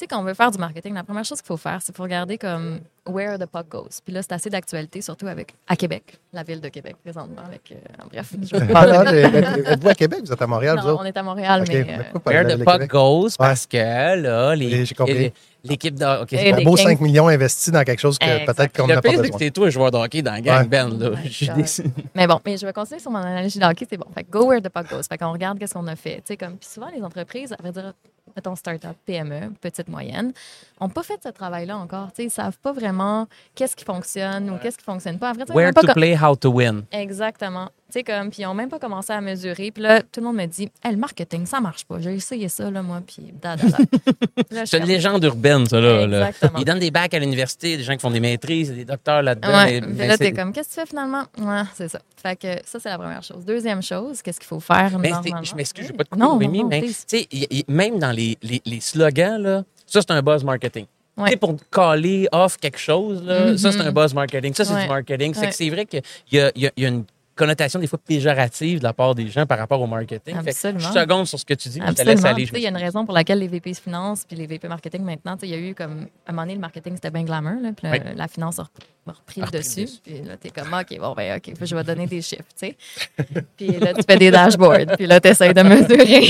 sais, 0.00 0.06
quand 0.06 0.20
on 0.20 0.24
veut 0.24 0.34
faire 0.34 0.50
du 0.50 0.58
marketing, 0.58 0.94
la 0.94 1.02
première 1.04 1.24
chose 1.24 1.40
qu'il 1.40 1.46
faut 1.48 1.56
faire, 1.56 1.80
c'est 1.82 1.94
faut 1.96 2.02
regarder 2.02 2.38
comme 2.38 2.80
where 3.06 3.38
the 3.38 3.46
puck 3.46 3.68
goes. 3.68 4.00
Puis 4.04 4.12
là, 4.12 4.22
c'est 4.22 4.32
assez 4.32 4.50
d'actualité, 4.50 5.00
surtout 5.00 5.26
avec 5.26 5.54
à 5.66 5.76
Québec, 5.76 6.18
la 6.32 6.42
ville 6.42 6.60
de 6.60 6.68
Québec 6.68 6.96
présentement. 7.02 7.42
Avec, 7.46 7.72
euh, 7.72 7.76
bref, 8.12 8.32
je 8.42 8.56
Ah, 8.74 9.72
Êtes-vous 9.72 9.88
à 9.88 9.94
Québec? 9.94 10.20
Vous 10.24 10.32
êtes 10.32 10.42
à 10.42 10.46
Montréal, 10.46 10.78
vous 10.80 10.86
Non, 10.86 10.92
autres? 10.94 11.02
on 11.02 11.06
est 11.06 11.16
à 11.16 11.22
Montréal, 11.22 11.64
mais. 11.68 11.80
euh, 11.88 12.18
Where 12.26 12.44
le- 12.44 12.54
the 12.54 12.58
le 12.58 12.64
puck 12.64 12.74
Québec? 12.74 12.90
goes, 12.90 13.28
parce 13.38 13.66
que 13.66 13.76
là, 13.76 14.54
les, 14.54 14.84
j'ai 14.84 14.94
compris. 14.94 15.14
les- 15.14 15.32
l'équipe 15.64 15.94
de. 15.94 16.22
OK, 16.22 16.32
Et 16.34 16.52
Un 16.52 16.62
beau 16.62 16.74
Kings. 16.76 16.84
5 16.86 17.00
millions 17.00 17.28
investis 17.28 17.72
dans 17.72 17.82
quelque 17.82 17.98
chose 18.00 18.18
que 18.18 18.46
peut-être 18.46 18.76
qu'on 18.76 18.86
Le 18.86 18.94
n'a 18.94 19.00
pas 19.02 19.08
pire, 19.08 19.18
c'est 19.18 19.26
que 19.26 19.32
besoin. 19.32 19.38
c'est 19.38 19.50
toi, 19.50 19.70
joueur 19.70 19.90
de 19.90 19.96
hockey 19.96 20.22
dans 20.22 20.32
la 20.32 20.40
gang, 20.40 20.62
Ouais. 20.62 20.68
Ben. 20.68 20.88
Là. 20.98 21.10
Oh 21.12 21.82
Mais 22.14 22.26
bon, 22.26 22.40
mais 22.44 22.56
je 22.56 22.66
vais 22.66 22.72
continuer 22.72 23.00
sur 23.00 23.10
mon 23.10 23.18
analogie 23.18 23.58
de 23.58 23.64
hockey, 23.64 23.86
c'est 23.88 23.96
bon. 23.96 24.06
Fait 24.14 24.22
que 24.24 24.30
go 24.30 24.46
where 24.46 24.60
the 24.62 24.68
puck 24.68 24.88
goes. 24.88 25.02
Fait 25.08 25.18
qu'on 25.18 25.32
regarde 25.32 25.58
qu'est-ce 25.58 25.74
qu'on 25.74 25.86
a 25.88 25.96
fait. 25.96 26.16
Tu 26.16 26.22
sais, 26.26 26.36
comme, 26.36 26.56
puis 26.56 26.68
souvent, 26.68 26.88
les 26.94 27.02
entreprises, 27.02 27.52
à 27.52 27.56
vrai 27.62 27.72
dire, 27.72 27.92
mettons 28.38 28.54
start-up, 28.54 28.96
PME, 29.04 29.50
petite, 29.60 29.88
moyenne, 29.88 30.32
n'ont 30.80 30.88
pas 30.88 31.02
fait 31.02 31.20
ce 31.22 31.28
travail-là 31.28 31.76
encore. 31.76 32.08
Tu 32.08 32.16
sais, 32.16 32.24
ils 32.24 32.30
savent 32.30 32.58
pas 32.58 32.72
vraiment 32.72 33.26
qu'est-ce 33.56 33.74
qui 33.74 33.84
fonctionne 33.84 34.48
ou 34.50 34.58
qu'est-ce 34.58 34.78
qui 34.78 34.84
fonctionne 34.84 35.18
pas. 35.18 35.32
Ont 35.32 35.54
Where 35.54 35.72
pas 35.72 35.82
to 35.82 35.92
play, 35.92 36.16
how 36.16 36.36
to 36.36 36.50
win. 36.50 36.84
Exactement. 36.92 37.68
Tu 37.90 38.00
sais, 38.00 38.04
comme, 38.04 38.28
puis 38.28 38.42
ils 38.42 38.44
n'ont 38.44 38.52
même 38.52 38.68
pas 38.68 38.78
commencé 38.78 39.14
à 39.14 39.20
mesurer. 39.22 39.70
Puis 39.70 39.82
là, 39.82 40.02
tout 40.02 40.20
le 40.20 40.26
monde 40.26 40.36
me 40.36 40.44
dit, 40.44 40.68
hey, 40.84 40.90
le 40.92 40.98
marketing, 40.98 41.46
ça 41.46 41.58
marche 41.58 41.86
pas. 41.86 41.98
J'ai 42.00 42.12
essayé 42.14 42.46
ça, 42.50 42.70
là, 42.70 42.82
moi, 42.82 43.00
puis 43.06 43.32
C'est 44.66 44.78
une 44.78 44.84
légende 44.84 45.24
urbaine, 45.24 45.64
ça, 45.66 45.80
là. 45.80 46.06
là. 46.06 46.28
Exactement. 46.28 46.58
Ils 46.60 46.64
donnent 46.66 46.78
des 46.80 46.90
bacs 46.90 47.14
à 47.14 47.18
l'université, 47.18 47.76
des 47.78 47.82
gens 47.82 47.94
qui 47.94 48.00
font 48.00 48.10
des 48.10 48.20
maîtrises, 48.20 48.72
des 48.74 48.84
docteurs 48.84 49.22
là-dedans. 49.22 49.48
Ouais, 49.48 49.80
mais- 49.80 49.86
mais 49.86 50.06
là, 50.06 50.18
t'es 50.18 50.32
comme, 50.32 50.52
qu'est-ce 50.52 50.68
que 50.68 50.74
tu 50.74 50.80
fais 50.80 50.86
finalement? 50.86 51.24
Ouais, 51.38 51.62
c'est 51.74 51.88
ça. 51.88 52.00
Fait 52.22 52.36
que 52.36 52.48
ça, 52.66 52.78
c'est 52.78 52.90
la 52.90 52.98
première 52.98 53.22
chose. 53.22 53.44
Deuxième 53.46 53.82
chose, 53.82 54.20
qu'est-ce 54.20 54.38
qu'il 54.40 54.48
faut 54.48 54.60
faire 54.60 54.98
Mais 54.98 55.08
c'est- 55.08 55.14
normalement? 55.14 55.42
je 55.44 55.54
m'excuse, 55.54 55.84
je 55.86 55.88
ne 55.88 55.92
vais 55.94 55.96
pas 55.98 56.04
te 56.04 56.10
couper, 56.10 56.22
Non, 56.22 56.38
non, 56.38 56.68
mais 56.68 56.82
tu 56.82 56.92
sais, 57.06 57.64
même 57.68 57.98
dans 57.98 58.12
les, 58.12 58.36
les, 58.42 58.60
les 58.66 58.80
slogans, 58.80 59.40
là, 59.40 59.64
ça, 59.86 60.00
c'est 60.02 60.10
un 60.10 60.20
buzz 60.22 60.44
marketing. 60.44 60.84
Ouais. 61.16 61.24
Tu 61.26 61.30
sais, 61.32 61.36
pour 61.38 61.56
caller 61.70 62.28
off 62.32 62.58
quelque 62.58 62.78
chose, 62.78 63.22
là, 63.24 63.56
ça, 63.56 63.72
c'est 63.72 63.78
Mhm. 63.78 63.86
un 63.88 63.92
buzz 63.92 64.12
marketing. 64.14 64.52
Ça, 64.54 64.64
c'est 64.64 64.74
Ouais. 64.74 64.82
du 64.82 64.88
marketing. 64.88 65.32
C'est 65.34 65.40
Ouais. 65.40 65.48
que 65.48 65.54
c'est 65.54 65.70
vrai 65.70 65.86
qu'il 65.86 66.02
y 66.32 66.38
a, 66.38 66.52
y 66.54 66.66
a- 66.66 66.72
y 66.76 66.84
a 66.84 66.88
une 66.88 67.04
connotation 67.38 67.78
des 67.80 67.86
fois 67.86 67.98
péjorative 68.06 68.78
de 68.80 68.84
la 68.84 68.92
part 68.92 69.14
des 69.14 69.28
gens 69.28 69.46
par 69.46 69.58
rapport 69.58 69.80
au 69.80 69.86
marketing. 69.86 70.34
Fait 70.36 70.42
que 70.42 70.48
Absolument. 70.50 70.80
je 70.80 70.98
seconde 71.00 71.26
sur 71.26 71.38
ce 71.38 71.44
que 71.44 71.54
tu 71.54 71.68
dis, 71.70 71.80
mais 71.80 71.86
je 71.88 71.92
te 71.92 72.02
laisse 72.02 72.24
aller. 72.24 72.44
Tu 72.44 72.50
sais, 72.52 72.58
Il 72.58 72.62
y 72.62 72.66
a 72.66 72.70
une 72.70 72.76
raison 72.76 73.04
pour 73.04 73.14
laquelle 73.14 73.38
les 73.38 73.48
VP 73.48 73.72
finance 73.74 74.24
puis 74.26 74.36
les 74.36 74.46
VP 74.46 74.68
marketing 74.68 75.02
maintenant, 75.02 75.36
tu 75.36 75.40
sais, 75.40 75.48
il 75.48 75.50
y 75.50 75.54
a 75.54 75.70
eu 75.70 75.74
comme 75.74 76.06
à 76.26 76.30
un 76.30 76.32
moment 76.32 76.42
donné 76.42 76.54
le 76.54 76.60
marketing 76.60 76.94
c'était 76.96 77.10
bien 77.10 77.22
glamour, 77.24 77.60
là, 77.62 77.70
puis 77.76 77.88
Oui. 77.90 77.98
la 78.16 78.28
finance 78.28 78.58
a 78.58 78.62
rep- 78.64 78.68
a 79.08 79.12
repris 79.12 79.40
A 79.40 79.44
le 79.46 79.50
dessus. 79.52 79.82
dessus. 79.84 79.98
Puis 80.04 80.22
là 80.22 80.36
t'es 80.36 80.50
comme 80.50 80.72
ok 80.74 80.98
bon 80.98 81.14
ben 81.14 81.36
ok 81.38 81.54
je 81.62 81.74
vais 81.76 81.84
donner 81.84 82.06
des 82.06 82.20
chiffres, 82.20 82.42
tu 82.60 82.66
sais. 82.68 82.76
puis 83.56 83.68
là 83.78 83.94
tu 83.94 84.02
fais 84.08 84.16
des 84.18 84.30
dashboards, 84.30 84.96
puis 84.96 85.06
là 85.06 85.20
tu 85.20 85.28
essaies 85.28 85.54
de 85.54 85.62
mesurer. 85.62 86.20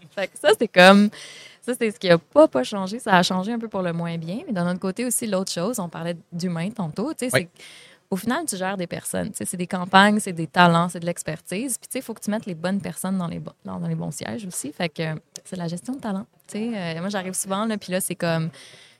fait 0.14 0.26
que 0.28 0.38
ça 0.40 0.48
c'est 0.58 0.68
comme 0.68 1.10
ça, 1.62 1.72
c'est 1.76 1.90
ce 1.90 1.98
qui 1.98 2.08
n'a 2.08 2.16
pas, 2.18 2.46
pas 2.46 2.62
changé. 2.62 3.00
Ça 3.00 3.12
a 3.16 3.24
changé 3.24 3.50
un 3.52 3.58
peu 3.58 3.66
pour 3.66 3.82
le 3.82 3.92
moins 3.92 4.16
bien. 4.18 4.38
Mais 4.46 4.52
d'un 4.52 4.70
autre 4.70 4.78
côté 4.78 5.04
aussi, 5.04 5.26
l'autre 5.26 5.50
chose, 5.50 5.80
on 5.80 5.88
parlait 5.88 6.16
d'humain 6.32 6.70
tantôt. 6.70 7.12
tu 7.12 7.28
sais, 7.28 7.30
Oui. 7.34 7.48
c'est 7.56 7.62
au 8.10 8.16
final, 8.16 8.44
tu 8.46 8.56
gères 8.56 8.76
des 8.76 8.86
personnes. 8.86 9.30
C'est 9.34 9.56
des 9.56 9.66
campagnes, 9.66 10.20
c'est 10.20 10.32
des 10.32 10.46
talents, 10.46 10.88
c'est 10.88 11.00
de 11.00 11.06
l'expertise. 11.06 11.78
Puis, 11.78 11.88
il 11.94 12.02
faut 12.02 12.14
que 12.14 12.20
tu 12.20 12.30
mettes 12.30 12.46
les 12.46 12.54
bonnes 12.54 12.80
personnes 12.80 13.18
dans 13.18 13.26
les, 13.26 13.40
bons 13.94 14.10
sièges 14.10 14.46
aussi. 14.46 14.72
Fait 14.72 14.88
que 14.88 15.02
c'est 15.44 15.56
la 15.56 15.68
gestion 15.68 15.94
de 15.94 16.00
talent. 16.00 16.26
Euh, 16.54 17.00
moi, 17.00 17.08
j'arrive 17.08 17.34
souvent, 17.34 17.64
là, 17.64 17.76
puis 17.78 17.92
là, 17.92 18.00
c'est 18.00 18.14
comme. 18.14 18.50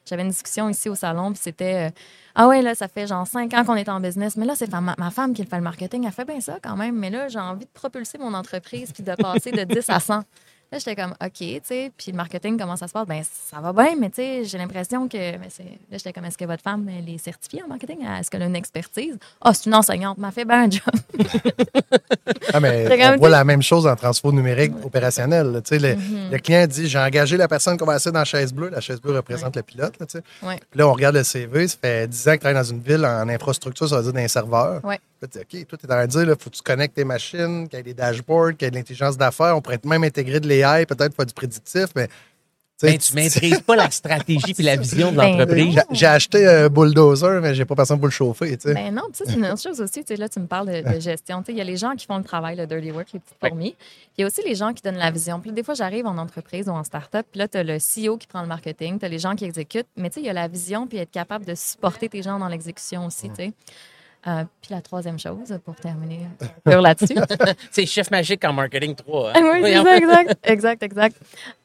J'avais 0.08 0.22
une 0.22 0.28
discussion 0.28 0.68
ici 0.68 0.88
au 0.88 0.94
salon, 0.94 1.32
puis 1.32 1.40
c'était. 1.42 1.88
euh, 1.88 1.90
ah 2.36 2.46
ouais, 2.46 2.62
là, 2.62 2.76
ça 2.76 2.86
fait 2.86 3.08
genre 3.08 3.26
cinq 3.26 3.52
ans 3.54 3.64
qu'on 3.64 3.74
est 3.74 3.88
en 3.88 3.98
business, 3.98 4.36
mais 4.36 4.46
là, 4.46 4.54
c'est 4.54 4.70
ma, 4.70 4.94
ma 4.96 5.10
femme 5.10 5.34
qui 5.34 5.44
fait 5.44 5.56
le 5.56 5.62
marketing. 5.62 6.04
Elle 6.06 6.12
fait 6.12 6.24
bien 6.24 6.40
ça 6.40 6.58
quand 6.62 6.76
même, 6.76 6.96
mais 6.96 7.10
là, 7.10 7.28
j'ai 7.28 7.40
envie 7.40 7.64
de 7.64 7.70
propulser 7.72 8.16
mon 8.18 8.32
entreprise 8.34 8.92
puis 8.92 9.02
de 9.02 9.14
passer 9.14 9.50
de 9.50 9.64
10 9.64 9.90
à 9.90 9.98
100. 9.98 10.22
Là, 10.72 10.78
j'étais 10.78 10.96
comme, 10.96 11.12
OK, 11.24 11.32
tu 11.38 11.60
sais, 11.62 11.92
puis 11.96 12.10
le 12.10 12.16
marketing, 12.16 12.58
comment 12.58 12.74
ça 12.76 12.88
se 12.88 12.92
passe? 12.92 13.06
Ben, 13.06 13.22
ça 13.48 13.60
va 13.60 13.72
bien, 13.72 13.94
mais 13.98 14.08
tu 14.10 14.16
sais, 14.16 14.44
j'ai 14.44 14.58
l'impression 14.58 15.08
que. 15.08 15.16
Mais 15.16 15.48
c'est... 15.48 15.62
Là, 15.62 15.92
j'étais 15.92 16.12
comme, 16.12 16.24
est-ce 16.24 16.36
que 16.36 16.44
votre 16.44 16.62
femme, 16.62 16.88
elle 16.88 17.08
est 17.08 17.18
certifiée 17.18 17.62
en 17.62 17.68
marketing? 17.68 17.98
Est-ce 18.04 18.30
qu'elle 18.30 18.42
a 18.42 18.46
une 18.46 18.56
expertise? 18.56 19.16
Ah, 19.40 19.54
c'est 19.54 19.66
une 19.66 19.74
enseignante, 19.74 20.18
m'a 20.18 20.32
fait 20.32 20.44
bien 20.44 20.64
un 20.64 20.70
job. 20.70 20.82
Ah, 22.52 22.60
mais 22.60 22.86
on 22.92 22.96
même 22.96 23.18
voit 23.18 23.28
la 23.28 23.44
même 23.44 23.62
chose 23.62 23.86
en 23.86 23.96
transfert 23.96 24.32
numérique 24.32 24.72
opérationnel. 24.84 25.60
Tu 25.64 25.68
sais, 25.74 25.78
le, 25.78 25.96
Mhm. 25.96 26.30
le 26.32 26.38
client 26.38 26.66
dit 26.66 26.88
J'ai 26.88 26.98
engagé 26.98 27.36
la 27.36 27.48
personne 27.48 27.76
qu'on 27.76 27.84
va 27.86 27.94
asseoir 27.94 28.12
dans 28.12 28.20
la 28.20 28.24
chaise 28.24 28.52
bleue. 28.52 28.68
La 28.68 28.80
chaise 28.80 29.00
bleue 29.00 29.16
représente 29.16 29.56
le 29.56 29.62
pilote. 29.62 29.94
Tu 29.98 30.04
sais. 30.08 30.22
Ouais. 30.42 30.56
Puis 30.70 30.78
là, 30.78 30.88
on 30.88 30.92
regarde 30.92 31.16
le 31.16 31.24
CV. 31.24 31.66
Ça 31.68 31.76
fait 31.80 32.06
10 32.08 32.28
ans 32.28 32.30
que 32.32 32.36
tu 32.36 32.40
travailles 32.40 32.62
dans 32.62 32.68
une 32.70 32.80
ville 32.80 33.04
en 33.04 33.28
infrastructure, 33.28 33.88
ça 33.88 33.96
veut 33.96 34.02
dire 34.04 34.12
dans 34.12 34.20
un 34.20 34.28
serveur. 34.28 34.84
Ouais. 34.84 34.98
Là, 35.22 35.28
tu 35.28 35.38
dis 35.38 35.62
OK, 35.62 35.66
toi, 35.68 35.78
tu 35.78 35.86
es 35.86 35.90
en 35.90 35.94
train 35.96 36.06
de 36.06 36.10
dire 36.10 36.22
il 36.22 36.28
faut 36.42 36.50
que 36.50 36.56
tu 36.56 36.62
connectes 36.62 36.94
tes 36.94 37.04
machines, 37.04 37.68
qu'il 37.68 37.78
y 37.78 37.80
ait 37.80 37.84
des 37.84 37.94
dashboards, 37.94 38.52
qu'il 38.56 38.66
y 38.66 38.68
ait 38.68 38.70
de 38.70 38.76
l'intelligence 38.76 39.16
d'affaires. 39.16 39.56
On 39.56 39.60
pourrait 39.60 39.80
même 39.84 40.04
intégrer 40.04 40.40
de 40.40 40.48
l'AI, 40.66 40.86
peut-être 40.86 41.14
faire 41.14 41.26
du 41.26 41.34
prédictif. 41.34 41.86
Mais, 41.94 42.08
tu 42.08 42.86
sais, 42.86 42.92
Ben, 42.92 42.98
tu 42.98 43.14
maîtrises 43.14 43.60
pas 43.60 43.74
la 43.74 43.90
stratégie 43.90 44.52
puis 44.52 44.62
la 44.62 44.76
vision 44.86 45.10
de 45.10 45.16
Ben, 45.16 45.30
l'entreprise. 45.38 45.74
J'ai- 45.74 45.82
J'ai 45.96 46.06
acheté 46.06 46.46
un 46.46 46.68
bulldozer, 46.68 47.40
mais 47.40 47.54
j'ai 47.54 47.64
pas 47.64 47.74
personne 47.74 47.96
pour 47.98 48.06
le 48.08 48.12
chauffer. 48.12 48.54
tu 48.58 48.68
sais. 48.68 48.74
Ben 48.74 48.94
non, 48.94 49.04
c'est 49.14 49.32
une 49.32 49.46
autre 49.46 49.62
chose 49.62 49.80
aussi. 49.80 50.00
Tu 50.04 50.08
sais, 50.08 50.16
là, 50.16 50.28
tu 50.28 50.38
me 50.40 50.46
parles 50.46 50.70
de, 50.84 50.94
de 50.94 51.00
gestion. 51.00 51.38
Tu 51.40 51.46
sais, 51.46 51.52
Il 51.52 51.58
y 51.58 51.62
a 51.62 51.64
les 51.64 51.78
gens 51.78 51.92
qui 51.96 52.04
font 52.04 52.18
le 52.18 52.24
travail, 52.24 52.54
le 52.56 52.66
dirty 52.66 52.90
work, 52.90 53.08
les 53.14 53.20
petites 53.20 53.36
fourmis. 53.40 53.74
Il 54.18 54.20
y 54.20 54.24
a 54.24 54.26
aussi 54.26 54.42
les 54.46 54.54
gens 54.54 54.74
qui 54.74 54.82
donnent 54.82 54.98
la 54.98 55.10
vision. 55.10 55.40
Puis 55.40 55.52
des 55.52 55.62
fois, 55.62 55.72
j'arrive 55.72 56.06
en 56.06 56.18
entreprise 56.18 56.68
ou 56.68 56.72
en 56.72 56.84
start-up, 56.84 57.24
puis 57.32 57.38
là, 57.38 57.48
tu 57.48 57.56
as 57.56 57.62
le 57.62 57.78
CEO 57.78 58.18
qui 58.18 58.26
prend 58.26 58.42
le 58.42 58.48
marketing, 58.48 58.98
tu 58.98 59.06
as 59.06 59.08
les 59.08 59.18
gens 59.20 59.34
qui 59.34 59.46
exécutent. 59.46 59.86
Mais 59.96 60.10
tu 60.10 60.16
sais, 60.16 60.20
il 60.20 60.26
y 60.26 60.30
a 60.30 60.34
la 60.34 60.46
vision, 60.48 60.86
puis 60.86 60.98
être 60.98 61.10
capable 61.10 61.46
de 61.46 61.54
supporter 61.54 62.10
tes 62.10 62.22
gens 62.22 62.38
dans 62.38 62.48
l'exécution 62.48 63.06
aussi. 63.06 63.30
tu 63.30 63.36
sais. 63.36 63.52
Euh, 64.28 64.44
puis 64.60 64.72
la 64.74 64.80
troisième 64.80 65.18
chose, 65.18 65.56
pour 65.64 65.76
terminer 65.76 66.20
peu 66.64 66.80
là-dessus. 66.80 67.14
C'est 67.70 67.86
chef 67.86 68.10
magique 68.10 68.44
en 68.44 68.52
marketing 68.52 68.94
3. 68.96 69.28
hein. 69.28 69.32
Ah 69.36 69.38
oui, 69.40 69.50
c'est 69.54 69.60
Voyons. 69.60 69.84
ça, 69.84 69.96
exact. 69.96 70.38
Exact, 70.42 70.82
exact. 70.82 71.16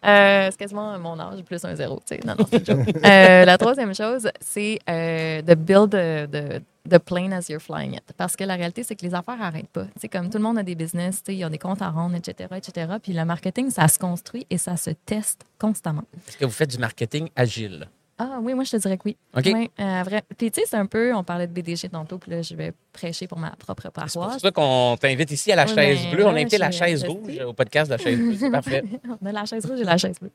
Euh, 0.06 0.48
c'est 0.52 0.58
quasiment 0.58 0.98
mon 1.00 1.20
âge, 1.20 1.42
plus 1.44 1.64
un 1.66 1.76
zéro. 1.76 2.02
tu 2.08 2.16
sais. 2.16 2.20
Non, 2.26 2.36
non, 2.38 2.46
c'est. 2.52 2.70
Euh, 2.70 3.46
la 3.46 3.58
troisième 3.58 3.96
chose, 3.96 4.30
c'est 4.40 4.80
euh, 4.90 5.42
de 5.42 5.56
build 5.56 5.90
the, 5.92 6.62
the- 6.90 7.00
plane 7.00 7.34
as 7.34 7.50
you're 7.50 7.62
flying 7.62 7.94
it. 7.96 8.04
Parce 8.18 8.36
que 8.36 8.44
la 8.44 8.56
réalité, 8.56 8.84
c'est 8.84 8.96
que 8.96 9.06
les 9.06 9.14
affaires 9.16 9.38
n'arrêtent 9.38 9.70
pas. 9.70 9.86
C'est 10.00 10.08
comme 10.10 10.30
tout 10.30 10.38
le 10.38 10.44
monde 10.44 10.58
a 10.60 10.64
des 10.64 10.76
business, 10.76 11.22
ils 11.30 11.44
ont 11.46 11.50
des 11.50 11.58
comptes 11.58 11.82
à 11.82 11.90
rendre, 11.90 12.16
etc., 12.16 12.50
etc. 12.58 12.94
Puis 13.02 13.14
le 13.14 13.24
marketing, 13.26 13.70
ça 13.72 13.88
se 13.88 13.98
construit 13.98 14.46
et 14.50 14.58
ça 14.58 14.78
se 14.78 14.90
teste 14.92 15.46
constamment. 15.60 16.04
Est-ce 16.28 16.38
que 16.38 16.46
vous 16.46 16.52
faites 16.52 16.70
du 16.72 16.78
marketing 16.78 17.30
agile? 17.36 17.88
Ah 18.24 18.40
oui, 18.40 18.54
moi, 18.54 18.64
je 18.64 18.72
te 18.72 18.78
dirais 18.78 18.98
que 18.98 19.04
oui. 19.06 19.18
OK. 19.36 19.50
Oui, 19.52 19.72
euh, 19.80 20.04
vrai. 20.04 20.22
Puis 20.38 20.52
tu 20.52 20.62
sais, 20.62 20.68
c'est 20.70 20.78
un 20.78 20.86
peu, 20.86 21.12
on 21.16 21.24
parlait 21.24 21.48
de 21.48 21.52
BDG 21.54 21.90
tantôt, 21.90 22.20
puis 22.20 22.30
là, 22.30 22.42
je 22.44 22.54
vais 22.56 22.72
prêcher 22.94 23.26
pour 23.26 23.40
ma 23.40 23.50
propre 23.52 23.84
C'est 23.86 23.92
pour 23.92 24.22
paroisse. 24.24 24.42
ça 24.42 24.52
qu'on 24.52 24.96
t'invite 25.00 25.32
ici 25.32 25.52
à 25.52 25.56
la 25.56 25.66
Oui, 25.66 25.74
chaise 25.74 26.04
ben, 26.04 26.12
bleue. 26.16 26.26
On 26.28 26.36
a 26.36 26.40
invité 26.40 26.58
la 26.60 26.70
chaise 26.72 27.04
rouge 27.04 27.40
au 27.48 27.54
podcast 27.54 27.90
de 27.90 27.96
la 27.96 28.04
chaise 28.04 28.20
bleue. 28.20 28.36
C'est 28.38 28.52
parfait. 28.52 28.84
On 29.22 29.26
a 29.26 29.32
la 29.32 29.46
chaise 29.46 29.66
rouge 29.66 29.80
et 29.82 29.84
la 29.84 29.98
chaise 29.98 30.20
bleue. 30.20 30.30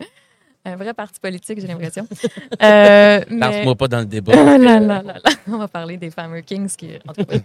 Un 0.68 0.74
vrai 0.76 0.92
parti 0.94 1.20
politique, 1.20 1.60
j'ai 1.60 1.68
l'impression. 1.68 2.06
Euh, 2.62 3.20
mais- 3.30 3.38
Lance-moi 3.38 3.74
pas 3.76 3.86
dans 3.88 3.98
le 4.00 4.04
débat. 4.06 4.32
On 5.48 5.58
va 5.58 5.68
parler 5.68 5.96
des 5.96 6.10
fameux 6.10 6.40
Kings 6.40 6.74
qui. 6.76 6.90
en 7.06 7.12
tout 7.12 7.24
cas, 7.24 7.36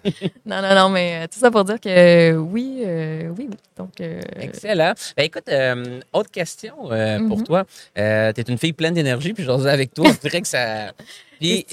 non, 0.46 0.62
non, 0.62 0.74
non, 0.76 0.90
mais 0.90 1.24
euh, 1.24 1.28
tout 1.32 1.38
ça 1.40 1.52
pour 1.52 1.64
dire 1.66 1.80
que 1.80 1.90
euh, 1.90 2.36
oui, 2.38 2.82
euh, 2.86 3.30
oui, 3.38 3.48
oui. 3.50 3.58
Donc, 3.78 4.00
euh, 4.02 4.20
Excellent. 4.40 4.94
Ben, 5.16 5.24
écoute, 5.24 5.48
euh, 5.50 6.00
autre 6.14 6.32
question 6.32 6.74
euh, 6.92 7.20
pour 7.28 7.38
Mhm. 7.40 7.44
toi. 7.44 7.64
Euh, 7.98 8.32
tu 8.34 8.42
es 8.42 8.44
une 8.46 8.58
fille 8.58 8.74
pleine 8.74 8.94
d'énergie, 8.96 9.34
puis 9.34 9.44
j'ose 9.44 9.68
avec 9.68 9.94
toi. 9.94 10.08
Je 10.12 10.20
dirais 10.28 10.42
que 10.42 10.48
ça. 10.48 10.92
Puis, 11.42 11.66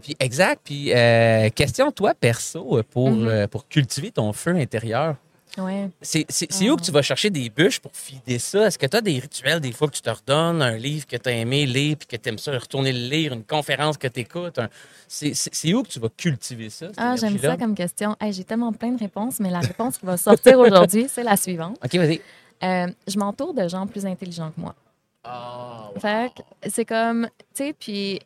puis 0.00 0.16
exact. 0.20 0.60
Puis, 0.64 0.92
euh, 0.94 1.48
question, 1.50 1.90
toi, 1.90 2.14
perso, 2.14 2.80
pour, 2.92 3.10
Mhm. 3.10 3.28
euh, 3.28 3.46
pour 3.48 3.66
cultiver 3.68 4.12
ton 4.12 4.32
feu 4.32 4.54
intérieur. 4.54 5.16
Ouais. 5.58 5.90
C'est 6.00 6.70
où 6.70 6.76
que 6.76 6.82
tu 6.82 6.90
vas 6.92 7.02
chercher 7.02 7.30
des 7.30 7.50
bûches 7.50 7.80
pour 7.80 7.92
fider 7.94 8.38
ça? 8.38 8.66
Est-ce 8.66 8.78
que 8.78 8.86
tu 8.86 8.96
as 8.96 9.00
des 9.00 9.18
rituels 9.18 9.60
des 9.60 9.72
fois 9.72 9.88
que 9.88 9.94
tu 9.94 10.02
te 10.02 10.10
redonnes, 10.10 10.62
un 10.62 10.76
livre 10.76 11.06
que 11.06 11.16
tu 11.16 11.28
as 11.28 11.32
aimé 11.32 11.66
lire 11.66 11.96
puis 11.96 12.06
que 12.06 12.16
tu 12.16 12.28
aimes 12.28 12.38
ça, 12.38 12.56
retourner 12.58 12.92
le 12.92 13.08
lire, 13.08 13.32
une 13.32 13.44
conférence 13.44 13.96
que 13.96 14.08
tu 14.08 14.20
écoutes? 14.20 14.60
C'est 15.08 15.74
où 15.74 15.82
que 15.82 15.88
tu 15.88 16.00
vas 16.00 16.08
cultiver 16.16 16.70
ça? 16.70 16.88
Ah, 16.96 17.16
j'aime 17.16 17.38
ça 17.38 17.56
comme 17.56 17.74
question. 17.74 18.16
Hey, 18.20 18.32
J'ai 18.32 18.44
tellement 18.44 18.72
plein 18.72 18.92
de 18.92 18.98
réponses, 18.98 19.40
mais 19.40 19.50
la 19.50 19.60
réponse 19.60 19.98
qui 19.98 20.06
va 20.06 20.16
sortir 20.16 20.58
aujourd'hui, 20.58 21.06
c'est 21.08 21.24
la 21.24 21.36
suivante. 21.36 21.78
OK, 21.84 21.94
vas-y. 21.96 22.20
Euh, 22.62 22.88
je 23.06 23.18
m'entoure 23.18 23.54
de 23.54 23.68
gens 23.68 23.86
plus 23.86 24.04
intelligents 24.06 24.50
que 24.50 24.60
moi. 24.60 24.74
Fait 26.00 26.32
que 26.34 26.70
c'est 26.70 26.84
comme, 26.84 27.28
tu 27.54 27.64
sais, 27.64 27.72
puis 27.78 28.20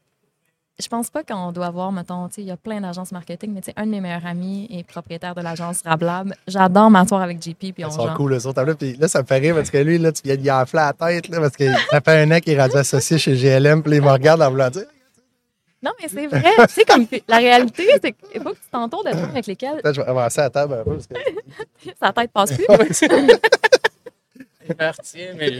je 0.82 0.88
pense 0.88 1.08
pas 1.10 1.22
qu'on 1.22 1.52
doit 1.52 1.66
avoir, 1.66 1.92
mettons, 1.92 2.28
il 2.36 2.44
y 2.44 2.50
a 2.50 2.56
plein 2.56 2.80
d'agences 2.80 3.12
marketing, 3.12 3.52
mais 3.54 3.60
un 3.76 3.86
de 3.86 3.90
mes 3.90 4.00
meilleurs 4.00 4.26
amis 4.26 4.66
est 4.70 4.82
propriétaire 4.86 5.34
de 5.34 5.40
l'agence 5.40 5.80
Rablab. 5.84 6.34
J'adore 6.46 6.90
m'asseoir 6.90 7.22
avec 7.22 7.42
JP, 7.42 7.58
puis 7.72 7.84
on 7.84 7.88
Ils 7.88 7.92
sont 7.92 8.06
genre- 8.06 8.16
cool, 8.16 8.32
les 8.34 8.46
autres. 8.46 8.62
Là, 8.62 8.74
puis 8.74 8.96
là, 8.96 9.08
ça 9.08 9.22
me 9.22 9.26
fait 9.26 9.38
rire 9.38 9.54
parce 9.54 9.70
que 9.70 9.78
lui, 9.78 9.98
là, 9.98 10.12
tu 10.12 10.22
viens 10.24 10.36
de 10.36 10.50
enfler 10.62 10.80
la 10.80 10.92
tête, 10.92 11.28
là, 11.28 11.40
parce 11.40 11.56
que 11.56 11.64
ça 11.90 12.00
fait 12.00 12.22
un 12.22 12.30
an 12.30 12.40
qu'il 12.40 12.52
est 12.54 12.60
rendu 12.60 12.76
associé 12.76 13.18
chez 13.18 13.34
GLM, 13.34 13.82
puis 13.82 13.96
il 13.96 14.02
me 14.02 14.10
regarde 14.10 14.42
en 14.42 14.50
voulant 14.50 14.70
dire 14.70 14.86
Non, 15.82 15.92
mais 16.00 16.08
c'est 16.08 16.26
vrai. 16.26 16.42
tu 16.68 16.74
sais, 16.74 16.84
comme 16.84 17.06
la 17.28 17.36
réalité, 17.38 17.86
c'est 18.02 18.12
qu'il 18.12 18.42
faut 18.42 18.50
que 18.50 18.56
tu 18.56 18.70
t'entoures 18.70 19.04
de 19.04 19.10
gens 19.10 19.24
avec 19.30 19.46
lesquels 19.46 19.80
Peut-être 19.82 19.94
je 19.96 20.00
vais 20.00 20.08
avancer 20.08 20.40
à 20.40 20.44
la 20.44 20.50
table 20.50 20.74
un 20.74 20.84
peu. 20.84 20.94
Parce 20.94 21.06
que... 21.06 21.90
sa 22.00 22.12
tête 22.12 22.30
passe 22.32 22.52
plus. 22.52 22.66
Je 24.78 24.84
me 24.84 24.90
retiens, 24.90 25.34
mais 25.38 25.52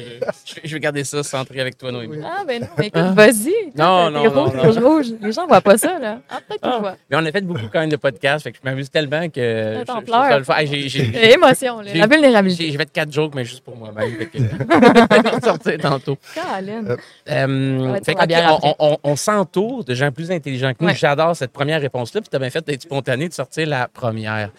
je, 0.45 0.55
je 0.65 0.75
vais 0.75 0.81
garder 0.81 1.05
ça 1.05 1.23
centré 1.23 1.61
avec 1.61 1.77
toi, 1.79 1.93
Noémie. 1.93 2.19
Ah, 2.25 2.43
ben 2.47 2.61
non, 2.63 2.69
mais 2.79 2.87
écoute, 2.89 3.03
vas-y. 3.15 3.53
Non, 3.77 4.07
T'es 4.07 4.11
non, 4.13 4.23
rouge, 4.45 4.55
non, 4.55 4.63
rouge, 4.63 4.79
rouge. 4.79 5.07
Les 5.21 5.33
gens 5.33 5.47
voient 5.47 5.61
pas 5.61 5.77
ça, 5.79 5.99
là. 5.99 6.21
Ah, 6.31 6.39
peut-être 6.47 6.61
qu'ils 6.63 6.71
Ah, 6.73 6.79
voient. 6.81 6.97
mais 7.11 7.17
on 7.17 7.25
a 7.27 7.33
fait 7.33 7.41
beaucoup 7.43 7.67
quand 7.73 7.81
même 7.81 7.91
de 7.91 7.97
podcasts, 7.97 8.45
fait 8.45 8.53
que 8.53 8.59
je 8.63 8.69
m'amuse 8.69 8.91
tellement 8.91 9.29
que. 9.29 9.81
Attends, 9.83 10.01
je- 10.01 10.05
pleure. 10.07 10.43
je 10.67 10.89
j'ai- 10.89 11.33
Émotion, 11.33 11.81
là, 11.81 11.93
la 11.95 12.07
vulnérabilité. 12.07 12.65
j'ai- 12.67 12.73
Je 12.73 12.77
vais 12.79 12.85
être 12.85 12.93
quatre 12.93 13.13
jokes, 13.13 13.35
mais 13.35 13.45
juste 13.45 13.63
pour 13.65 13.77
moi-même. 13.77 14.11
fait 14.17 14.27
que- 14.27 14.39
Je 14.39 15.31
vais 15.35 15.41
sortir 15.43 15.79
tantôt. 15.79 16.17
Colin. 16.35 16.85
Euh, 16.87 16.97
Euh, 17.31 18.01
fait 18.05 18.17
on, 18.63 18.75
on- 18.79 18.99
on 19.05 19.17
s'entoure 19.17 19.85
de 19.85 19.95
gens 19.95 20.11
plus 20.11 20.31
intelligents 20.31 20.73
que 20.73 20.79
nous. 20.81 20.89
Ouais. 20.89 20.95
J'adore 20.95 21.37
cette 21.37 21.53
première 21.53 21.81
réponse-là. 21.81 22.21
Puis 22.21 22.31
tu 22.31 22.37
as 22.37 22.39
bien 22.39 22.51
fait 22.51 22.65
d'être 22.67 22.83
spontané 22.83 23.29
de 23.29 23.35
sortir 23.35 23.67
la 23.67 23.89
première. 23.89 24.51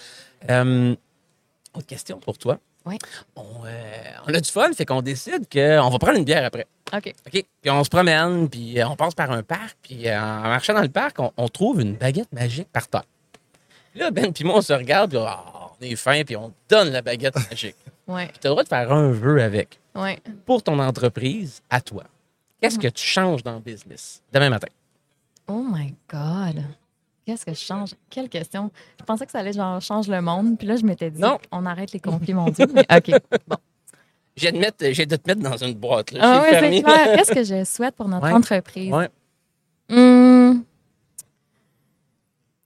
Euh, 0.49 0.95
autre 1.75 1.85
question 1.87 2.17
pour 2.19 2.37
toi. 2.37 2.57
Oui. 2.85 2.97
On, 3.35 3.43
euh, 3.65 4.03
on 4.27 4.33
a 4.33 4.39
du 4.39 4.49
fun, 4.51 4.71
fait 4.73 4.85
qu'on 4.85 5.01
décide 5.01 5.47
qu'on 5.51 5.89
va 5.89 5.99
prendre 5.99 6.17
une 6.17 6.25
bière 6.25 6.43
après. 6.45 6.67
OK. 6.93 7.13
OK? 7.27 7.45
Puis 7.61 7.71
on 7.71 7.83
se 7.83 7.89
promène, 7.89 8.49
puis 8.49 8.79
euh, 8.79 8.87
on 8.87 8.95
passe 8.95 9.15
par 9.15 9.31
un 9.31 9.41
parc, 9.43 9.77
puis 9.81 10.07
euh, 10.09 10.19
en 10.21 10.41
marchant 10.43 10.73
dans 10.73 10.81
le 10.81 10.89
parc, 10.89 11.17
on, 11.19 11.31
on 11.37 11.47
trouve 11.47 11.81
une 11.81 11.95
baguette 11.95 12.31
magique 12.33 12.67
par 12.71 12.87
terre. 12.87 13.03
Là, 13.95 14.11
Ben 14.11 14.33
puis 14.33 14.43
moi, 14.43 14.55
on 14.57 14.61
se 14.61 14.73
regarde, 14.73 15.11
puis 15.11 15.19
ah, 15.25 15.43
on 15.79 15.85
est 15.85 15.95
fin, 15.95 16.23
puis 16.23 16.35
on 16.35 16.51
donne 16.67 16.89
la 16.91 17.01
baguette 17.01 17.35
magique. 17.49 17.75
Ouais, 18.07 18.27
Puis 18.27 18.39
tu 18.41 18.47
as 18.47 18.49
le 18.49 18.53
droit 18.53 18.63
de 18.63 18.67
faire 18.69 18.91
un 18.91 19.11
vœu 19.11 19.41
avec. 19.41 19.79
ouais. 19.95 20.19
Pour 20.45 20.61
ton 20.61 20.77
entreprise, 20.79 21.61
à 21.69 21.79
toi. 21.79 22.03
Qu'est-ce 22.59 22.79
que 22.79 22.87
tu 22.87 23.05
changes 23.05 23.43
dans 23.43 23.53
le 23.55 23.59
business 23.59 24.21
demain 24.31 24.49
matin? 24.49 24.67
Oh 25.47 25.63
my 25.69 25.93
God. 26.09 26.63
Qu'est-ce 27.25 27.45
que 27.45 27.53
je 27.53 27.59
change? 27.59 27.91
Quelle 28.09 28.27
question. 28.29 28.69
Je 28.99 29.05
pensais 29.05 29.25
que 29.25 29.31
ça 29.31 29.39
allait 29.39 29.53
genre 29.53 29.79
change 29.81 30.07
le 30.09 30.21
monde. 30.21 30.57
Puis 30.57 30.67
là, 30.67 30.75
je 30.75 30.83
m'étais 30.85 31.09
dit, 31.09 31.21
Non. 31.21 31.37
on 31.51 31.65
arrête 31.65 31.91
les 31.93 31.99
conflits 31.99 32.33
mondiaux. 32.33 32.65
Mais 32.73 32.85
OK. 32.95 33.11
Bon. 33.47 33.57
J'ai 34.35 34.51
de, 34.51 34.57
mettre- 34.57 34.83
j'ai 34.91 35.05
de 35.05 35.15
te 35.15 35.29
mettre 35.29 35.41
dans 35.47 35.57
une 35.57 35.75
boîte. 35.75 36.11
Là. 36.11 36.19
Ah 36.23 36.43
c'est 36.49 36.81
clair. 36.81 37.15
Qu'est-ce 37.15 37.31
que 37.31 37.43
je 37.43 37.63
souhaite 37.63 37.95
pour 37.95 38.07
notre 38.09 38.25
Ouais. 38.25 38.31
entreprise? 38.33 38.91
Ouais. 38.91 39.07
Hum, 39.91 40.63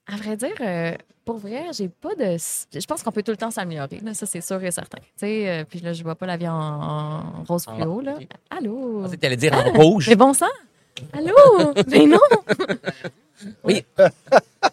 à 0.08 0.16
vrai 0.16 0.38
dire, 0.38 0.56
euh, 0.62 0.94
pour 1.26 1.38
vrai, 1.40 1.66
j'ai 1.74 1.90
pas 1.90 2.16
de. 2.16 2.38
Je 2.38 2.86
pense 2.86 3.04
qu'on 3.04 3.12
peut 3.12 3.22
tout 3.24 3.32
le 3.32 3.38
temps 3.38 3.52
s'améliorer. 3.52 4.00
là, 4.02 4.14
Ça, 4.14 4.26
c'est 4.26 4.40
sûr 4.40 4.64
et 4.64 4.72
certain. 4.72 5.00
Tu 5.00 5.06
sais, 5.18 5.50
euh, 5.50 5.64
puis 5.70 5.80
là, 5.82 5.92
je 5.92 6.02
vois 6.04 6.16
pas 6.16 6.26
la 6.26 6.38
vie 6.38 6.48
en, 6.48 6.54
en 6.56 7.44
rose 7.46 7.66
En- 7.68 7.76
fluo. 7.76 8.00
Là. 8.00 8.18
Allô? 8.50 9.00
Je 9.00 9.04
pensais 9.04 9.16
que 9.18 9.22
t'allais 9.22 9.36
dire 9.36 9.54
en 9.54 9.72
rouge. 9.74 10.08
Mais 10.08 10.16
bon 10.16 10.34
sang? 10.34 10.46
Allô? 11.12 11.34
Mais 11.90 12.06
non! 12.06 12.18
Oui. 13.64 13.86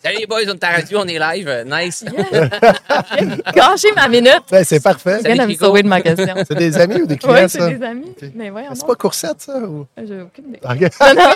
Salut 0.03 0.19
les 0.21 0.27
boys, 0.27 0.41
on 0.49 0.55
est 0.55 0.65
à 0.65 0.71
radio, 0.71 0.99
on 1.01 1.07
est 1.07 1.19
live. 1.19 1.49
Euh, 1.49 1.65
Nice. 1.65 2.03
Gâché 3.55 3.89
ma 3.95 4.09
minute! 4.09 4.43
Ouais, 4.51 4.65
c'est 4.65 4.83
parfait. 4.83 5.19
Tu 5.23 5.31
viens 5.33 5.45
de 5.47 5.51
me 5.53 5.57
sauver 5.57 5.83
de 5.83 5.89
ma 5.89 6.01
question. 6.01 6.35
C'est 6.49 6.55
des 6.55 6.77
amis 6.79 7.03
ou 7.03 7.07
des 7.07 7.17
clients, 7.19 7.35
Oui, 7.35 7.49
ça? 7.49 7.69
c'est 7.69 7.75
des 7.79 7.85
amis. 7.85 8.15
Mais 8.35 8.49
voyons, 8.51 8.71
C'est 8.75 8.87
pas 8.87 8.95
Coursette, 8.95 9.41
ça? 9.43 9.59
Ou... 9.59 9.87
J'ai 10.03 10.23
aucune 10.23 10.49
idée. 10.49 10.61
Ah. 10.65 10.75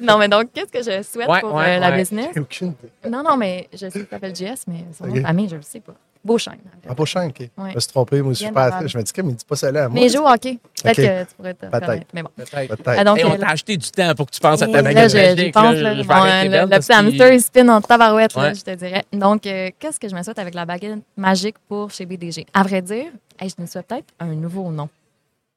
Non, 0.00 0.18
mais 0.18 0.28
donc, 0.28 0.52
qu'est-ce 0.52 0.72
que 0.72 0.82
je 0.82 1.02
souhaite 1.02 1.28
Ouais, 1.28 1.40
pour 1.40 1.54
ouais, 1.54 1.76
euh, 1.76 1.80
la 1.80 1.90
ouais. 1.90 1.98
business? 1.98 2.28
J'ai 2.34 2.40
aucune 2.40 2.68
idée. 2.68 3.10
Non, 3.10 3.22
non, 3.22 3.36
mais 3.36 3.68
je 3.72 3.78
sais 3.78 3.90
qu'il 3.90 4.06
s'appelle 4.08 4.34
JS, 4.34 4.64
mais 4.68 4.84
son 4.96 5.04
nom 5.06 5.10
Ok. 5.12 5.18
de 5.18 5.22
famille, 5.22 5.48
je 5.48 5.56
le 5.56 5.62
sais 5.62 5.80
pas. 5.80 5.94
Beauchesne. 6.24 6.58
En 6.88 6.94
prochain, 6.94 7.26
OK. 7.28 7.40
Ouais. 7.40 7.48
Je 7.70 7.74
me 7.74 7.80
suis 7.80 7.90
trompé, 7.90 8.22
moi, 8.22 8.32
je 8.32 8.38
suis 8.44 8.52
pas. 8.52 8.86
Je 8.86 8.96
me 8.96 9.02
dis, 9.02 9.12
mais 9.18 9.30
il 9.30 9.34
dit 9.34 9.44
pas 9.44 9.56
ça 9.56 9.72
là 9.72 9.84
à 9.84 9.88
moi. 9.88 10.00
Mais 10.00 10.08
joue 10.08 10.20
au 10.22 10.28
hockey. 10.28 10.58
Peut-être 10.82 10.98
Ok. 10.98 11.04
que 11.04 11.20
tu 11.30 11.34
pourrais 11.36 11.54
te 11.54 11.66
Peut-être. 11.66 12.06
Mais 12.14 12.22
bon. 12.22 12.28
Peut-être. 12.36 12.76
Peut-être. 12.76 12.98
Ah, 12.98 13.04
donc, 13.04 13.18
Hey, 13.18 13.24
on 13.24 13.32
euh, 13.32 13.38
t'a 13.38 13.48
acheté 13.48 13.76
du 13.76 13.90
temps 13.90 14.14
pour 14.14 14.26
que 14.26 14.30
tu 14.30 14.40
penses 14.40 14.62
à 14.62 14.66
ta 14.66 14.72
là, 14.72 14.82
baguette 14.82 15.10
je- 15.10 15.50
pense. 15.50 15.74
là. 15.74 15.94
Je 15.94 15.98
le, 16.00 16.78
petit 16.78 16.92
hamster, 16.92 17.32
il 17.32 17.40
spin 17.40 17.68
en 17.70 17.80
tabarouette, 17.80 18.34
là, 18.36 18.54
je 18.54 18.62
te 18.62 18.74
dirais. 18.74 19.04
Donc, 19.12 19.46
euh, 19.46 19.70
qu'est-ce 19.80 19.98
que 19.98 20.08
je 20.08 20.14
me 20.14 20.22
souhaite 20.22 20.38
avec 20.38 20.54
la 20.54 20.64
baguette 20.64 21.00
magique 21.16 21.56
pour 21.68 21.90
chez 21.90 22.06
BDG? 22.06 22.46
À 22.54 22.62
vrai 22.62 22.82
dire, 22.82 23.06
hey, 23.40 23.48
je 23.48 23.60
me 23.60 23.66
souhaite 23.66 23.88
peut-être 23.88 24.12
un 24.20 24.26
nouveau 24.34 24.70
nom. 24.70 24.88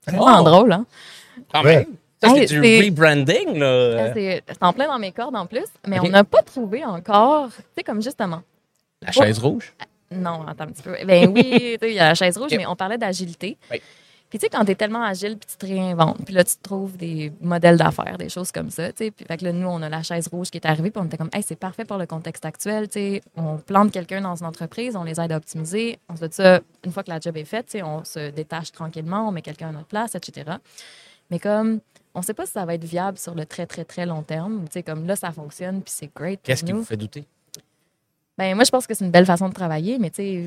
C'est 0.01 0.15
vraiment 0.15 0.41
Oh! 0.41 0.43
drôle, 0.43 0.71
hein? 0.71 0.85
Quand 1.53 1.63
Ouais. 1.63 1.75
même. 1.77 1.85
Ça, 2.23 2.29
c'est 2.29 2.37
Hey, 2.41 2.47
du 2.47 2.61
c'est- 2.63 2.81
rebranding, 2.85 3.59
là. 3.59 4.13
C'est 4.13 4.43
c'est 4.47 4.63
en 4.63 4.73
plein 4.73 4.87
dans 4.87 4.97
mes 4.97 5.11
cordes 5.11 5.35
en 5.35 5.45
plus, 5.45 5.65
mais 5.87 5.99
on 5.99 6.09
n'a 6.09 6.23
pas 6.23 6.41
trouvé 6.41 6.83
encore, 6.83 7.49
tu 7.49 7.61
sais, 7.77 7.83
comme 7.83 8.01
justement. 8.01 8.41
La 9.01 9.11
chaise 9.11 9.37
rouge? 9.37 9.73
Non, 10.11 10.45
attends 10.47 10.65
un 10.65 10.67
petit 10.67 10.83
peu. 10.83 10.95
Ben 11.05 11.31
oui, 11.33 11.77
il 11.81 11.93
y 11.93 11.99
a 11.99 12.09
la 12.09 12.15
chaise 12.15 12.37
rouge, 12.37 12.51
mais 12.51 12.65
on 12.65 12.75
parlait 12.75 12.97
d'agilité. 12.97 13.57
Oui. 13.71 13.81
Puis 14.29 14.39
tu 14.39 14.45
sais, 14.45 14.49
quand 14.49 14.65
tu 14.65 14.71
es 14.71 14.75
tellement 14.75 15.03
agile, 15.03 15.37
puis 15.37 15.47
tu 15.49 15.55
te 15.55 15.65
réinventes, 15.65 16.25
puis 16.25 16.33
là, 16.33 16.43
tu 16.43 16.55
trouves 16.61 16.97
des 16.97 17.31
modèles 17.41 17.77
d'affaires, 17.77 18.17
des 18.17 18.27
choses 18.27 18.51
comme 18.51 18.71
ça. 18.71 18.91
Puis 18.91 19.13
fait 19.27 19.37
que 19.37 19.45
là, 19.45 19.53
nous, 19.53 19.67
on 19.67 19.81
a 19.81 19.87
la 19.87 20.01
chaise 20.01 20.27
rouge 20.27 20.49
qui 20.49 20.57
est 20.57 20.65
arrivée, 20.65 20.89
puis 20.89 21.01
on 21.01 21.05
était 21.05 21.17
comme, 21.17 21.29
hey, 21.31 21.43
c'est 21.43 21.55
parfait 21.55 21.85
pour 21.85 21.97
le 21.97 22.07
contexte 22.07 22.43
actuel, 22.43 22.87
tu 22.89 22.93
sais. 22.93 23.21
On 23.35 23.57
plante 23.57 23.91
quelqu'un 23.91 24.21
dans 24.21 24.35
une 24.35 24.47
entreprise, 24.47 24.95
on 24.95 25.03
les 25.03 25.21
aide 25.21 25.31
à 25.31 25.37
optimiser. 25.37 25.99
On 26.09 26.15
se 26.15 26.25
dit 26.25 26.35
ça, 26.35 26.59
une 26.83 26.91
fois 26.91 27.03
que 27.03 27.11
la 27.11 27.19
job 27.19 27.37
est 27.37 27.45
faite, 27.45 27.77
on 27.83 28.03
se 28.03 28.31
détache 28.31 28.71
tranquillement, 28.71 29.27
on 29.27 29.31
met 29.31 29.43
quelqu'un 29.43 29.69
à 29.69 29.71
notre 29.71 29.87
place, 29.87 30.15
etc. 30.15 30.51
Mais 31.29 31.39
comme, 31.39 31.79
on 32.15 32.21
sait 32.21 32.33
pas 32.33 32.45
si 32.45 32.53
ça 32.53 32.65
va 32.65 32.73
être 32.73 32.83
viable 32.83 33.17
sur 33.17 33.35
le 33.35 33.45
très, 33.45 33.67
très, 33.67 33.85
très 33.85 34.05
long 34.05 34.23
terme. 34.23 34.65
Tu 34.65 34.73
sais, 34.73 34.83
comme 34.83 35.05
là, 35.05 35.15
ça 35.15 35.31
fonctionne, 35.31 35.81
puis 35.81 35.93
c'est 35.95 36.11
great. 36.13 36.39
Qu'est-ce 36.43 36.63
qui 36.63 36.71
vous 36.71 36.83
fait 36.83 36.97
douter? 36.97 37.25
Ben, 38.37 38.53
moi, 38.53 38.65
je 38.65 38.69
pense 38.71 38.85
que 38.85 38.93
c'est 38.93 39.05
une 39.05 39.11
belle 39.11 39.25
façon 39.25 39.47
de 39.47 39.53
travailler, 39.53 39.97
mais 39.97 40.09
tu 40.09 40.17
sais, 40.17 40.43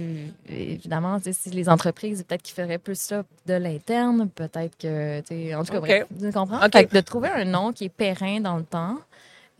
évidemment, 0.49 1.19
tu 1.19 1.25
sais, 1.25 1.33
si 1.33 1.51
les 1.51 1.71
entreprises, 1.71 2.23
peut-être 2.23 2.43
qu'ils 2.43 2.55
feraient 2.55 2.77
plus 2.79 3.01
ça 3.01 3.23
de 3.47 3.55
l'interne, 3.55 4.29
peut-être 4.29 4.77
que, 4.77 5.21
tu 5.21 5.27
sais, 5.29 5.55
en 5.55 5.65
tout 5.65 5.73
cas, 5.73 5.79
OK. 5.79 5.87
bref, 5.87 6.07
tu 6.21 6.33
comprends? 6.33 6.65
OK. 6.65 6.73
Fait 6.73 6.85
que 6.85 6.95
de 6.95 7.01
trouver 7.01 7.29
un 7.29 7.47
nom 7.47 7.73
qui 7.73 7.87
est 7.87 7.89
périn 7.89 8.41
dans 8.41 8.59
le 8.59 8.65
temps. 8.65 8.99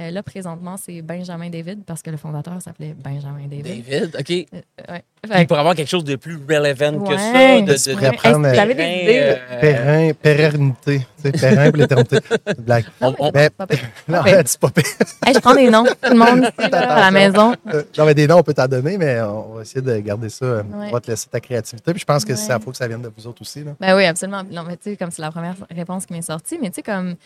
Euh, 0.01 0.13
là, 0.13 0.23
présentement, 0.23 0.77
c'est 0.77 1.03
Benjamin 1.03 1.51
David, 1.51 1.83
parce 1.85 2.03
que 2.03 2.11
le 2.11 2.17
fondateur 2.17 2.63
s'appelait 2.63 2.95
Benjamin 2.95 3.49
David. 3.51 3.85
David, 3.85 4.17
OK. 4.17 4.31
Euh, 4.31 4.93
ouais. 4.95 5.03
Fait 5.27 5.47
pour 5.49 5.59
avoir 5.59 5.75
quelque 5.75 5.89
chose 5.89 6.05
de 6.05 6.15
plus 6.15 6.37
relevant 6.37 7.01
que 7.05 7.17
ça, 7.17 7.61
de, 7.61 7.67
de, 7.67 7.93
pourrais 7.95 8.07
Hey, 8.07 8.17
prendre 8.17 8.47
si 8.47 8.53
vous 8.53 8.59
avez 8.61 8.75
des 8.75 8.83
idées, 8.85 9.37
euh, 9.51 9.61
périn, 9.61 10.13
pérennité. 10.15 10.99
Tu 11.01 11.23
sais, 11.23 11.33
périn 11.33 11.71
pour 11.71 11.79
l'éternité. 11.81 12.19
Blague. 12.61 12.85
on- 13.01 13.15
on- 13.19 13.31
Mais, 13.35 13.51
pas 13.51 13.67
pire. 13.67 13.81
non, 14.09 14.23
c'est 14.47 14.61
pas 14.61 14.71
pire. 14.71 14.85
Hey, 15.27 15.35
je 15.35 15.41
prends 15.41 15.55
des 15.57 15.69
noms, 15.69 15.85
tout 15.85 16.11
le 16.13 16.17
monde 16.17 16.45
ici, 16.59 16.71
là, 16.71 16.93
à 16.93 17.01
la 17.01 17.11
maison. 17.11 17.55
Euh, 17.75 17.83
Non, 17.99 18.07
mais 18.07 18.15
des 18.15 18.29
noms, 18.29 18.37
on 18.39 18.43
peut 18.45 18.55
t'en 18.55 18.69
donner, 18.69 18.97
mais 18.99 19.21
on 19.21 19.55
va 19.55 19.63
essayer 19.63 19.81
de 19.83 19.97
garder 19.99 20.29
ça. 20.29 20.47
Ouais. 20.59 20.63
On 20.73 20.91
va 20.93 21.01
te 21.01 21.11
laisser 21.11 21.29
ta 21.29 21.41
créativité. 21.41 21.91
Puis 21.93 22.01
je 22.03 22.07
pense 22.07 22.25
que 22.25 22.31
Ouais. 22.31 22.37
ça 22.39 22.61
faut 22.61 22.71
que 22.71 22.77
ça 22.77 22.87
vienne 22.87 23.03
de 23.03 23.11
vous 23.17 23.27
autres 23.27 23.43
aussi. 23.43 23.65
Là. 23.65 23.73
Ben 23.81 23.97
oui, 23.97 24.05
absolument. 24.05 24.45
Non, 24.49 24.63
mais 24.63 24.77
tu 24.77 24.91
sais, 24.91 24.97
comme 24.97 25.11
c'est 25.11 25.23
la 25.23 25.33
première 25.33 25.57
réponse 25.75 26.07
qui 26.07 26.13
m'est 26.13 26.23
sortie, 26.23 26.57
mais 26.63 26.69
tu 26.71 26.77
sais, 26.77 26.83
comme, 26.83 27.17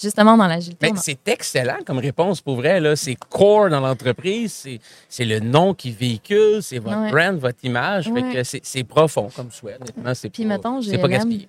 justement, 0.00 0.36
dans 0.36 0.46
l'agilité, 0.46 0.90
Mais 0.92 0.98
c'est 1.00 1.26
excellent 1.28 1.78
comme 1.86 1.98
réponse 1.98 2.40
pour 2.40 2.56
vrai. 2.56 2.80
là. 2.80 2.96
C'est 2.96 3.14
core 3.16 3.70
dans 3.70 3.80
l'entreprise, 3.80 4.52
c'est- 4.52 4.80
c'est 5.08 5.24
le 5.24 5.40
nom 5.40 5.74
qui 5.74 5.90
véhicule, 5.92 6.62
c'est 6.62 6.78
votre 6.78 6.98
Ouais. 6.98 7.10
brand, 7.10 7.38
votre 7.38 7.64
image. 7.64 8.04
Fait 8.04 8.10
Ouais. 8.10 8.32
que 8.32 8.42
c'est 8.44 8.60
c'est 8.64 8.84
profond 8.84 9.28
comme 9.34 9.50
souhait. 9.50 9.76
Honnêtement, 9.80 10.14
c'est 10.14 10.30
Puis 10.30 10.42
pas, 10.44 10.48
mettons, 10.50 10.80
gaspillé. 10.80 11.48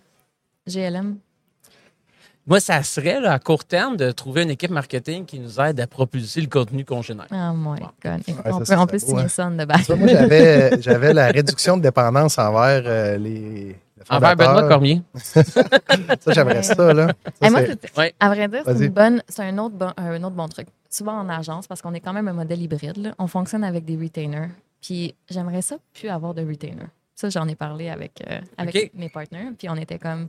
GLM. 0.67 1.17
Moi, 2.45 2.59
ça 2.59 2.83
serait 2.83 3.21
là, 3.21 3.31
à 3.31 3.39
court 3.39 3.63
terme 3.63 3.95
de 3.95 4.12
trouver 4.12 4.43
une 4.43 4.50
équipe 4.50 4.69
marketing 4.71 5.23
qui 5.25 5.39
nous 5.39 5.62
aide 5.62 5.79
à 5.79 5.88
propulser 5.88 6.41
le 6.41 6.47
contenu 6.47 6.83
qu'on 6.83 7.01
génère. 7.01 7.27
Ah, 7.31 7.53
my 7.55 7.79
Bon. 7.79 7.88
God. 8.03 8.21
Écoute, 8.27 8.45
Ouais, 8.45 8.51
on 8.51 8.59
peut, 8.59 8.65
ça 8.65 8.81
on 8.81 8.85
peut 8.85 9.00
signer 9.00 9.21
hein. 9.23 9.27
ça 9.29 9.50
de 9.50 9.63
base. 9.63 9.88
Vois, 9.88 9.95
moi, 9.95 10.07
j'avais, 10.09 10.81
j'avais 10.81 11.13
la 11.13 11.27
réduction 11.27 11.77
de 11.77 11.83
dépendance 11.83 12.38
envers 12.38 12.83
euh, 12.85 13.17
les. 13.17 13.77
Le 14.10 14.15
Envers 14.15 14.36
Benoît. 14.36 14.67
Cormier. 14.67 15.01
Ça, 15.15 16.31
j'aimerais 16.31 16.63
ça. 16.63 16.93
Là. 16.93 17.07
Ça, 17.41 17.48
Et 17.48 17.50
moi, 17.50 17.62
Ouais. 17.98 18.13
à 18.19 18.29
vrai 18.29 18.48
dire, 18.48 18.62
c'est 18.65 18.74
Vas-y. 18.74 18.86
une 18.88 18.93
bonne, 18.93 19.24
c'est 19.27 19.43
un 19.43 19.57
autre 19.57 19.75
bon, 19.75 19.91
un 19.98 20.24
autre 20.24 20.36
bon 20.36 20.48
truc. 20.48 20.67
Souvent 20.89 21.13
en 21.19 21.29
agence, 21.29 21.67
parce 21.67 21.81
qu'on 21.81 21.93
est 21.93 22.00
quand 22.00 22.13
même 22.13 22.27
un 22.27 22.33
modèle 22.33 22.62
hybride, 22.62 22.98
là, 22.98 23.15
on 23.19 23.27
fonctionne 23.27 23.63
avec 23.63 23.86
des 23.86 23.95
retainers. 23.98 24.50
Puis 24.81 25.15
j'aimerais 25.29 25.62
ça 25.62 25.77
plus 25.93 26.10
avoir 26.10 26.33
de 26.33 26.41
retainers. 26.45 26.88
Ça, 27.15 27.29
j'en 27.29 27.48
ai 27.48 27.55
parlé 27.55 27.89
avec, 27.89 28.12
euh, 28.29 28.39
avec 28.57 28.91
mes 28.95 29.10
partenaires. 29.10 29.51
Puis 29.57 29.69
on 29.69 29.75
était 29.75 30.00
comme, 30.00 30.27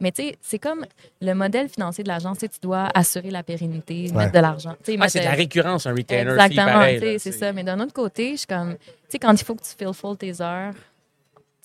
Mais 0.00 0.10
tu 0.10 0.22
sais, 0.22 0.36
c'est 0.42 0.58
comme 0.58 0.84
le 1.22 1.34
modèle 1.34 1.68
financier 1.68 2.02
de 2.02 2.08
l'agence, 2.08 2.38
tu 2.38 2.46
sais, 2.46 2.48
tu 2.48 2.58
dois 2.60 2.88
assurer 2.94 3.30
la 3.30 3.44
pérennité, 3.44 4.10
Ouais. 4.10 4.24
mettre 4.24 4.32
de 4.32 4.38
l'argent. 4.40 4.74
Ah, 4.86 4.90
mettre 4.96 5.10
c'est 5.10 5.20
de 5.20 5.24
la 5.24 5.30
récurrence, 5.30 5.86
un 5.86 5.92
retainer 5.92 6.32
Exactement, 6.32 7.18
c'est 7.18 7.32
ça. 7.32 7.52
Mais 7.52 7.62
d'un 7.62 7.78
autre 7.78 7.92
côté, 7.92 8.32
je 8.32 8.38
suis 8.38 8.46
comme, 8.46 8.74
tu 8.74 8.80
sais, 9.08 9.18
quand 9.20 9.32
il 9.32 9.44
faut 9.44 9.54
que 9.54 9.62
tu 9.62 9.70
fill 9.78 9.92
full 9.94 10.16
tes 10.16 10.40
heures, 10.40 10.74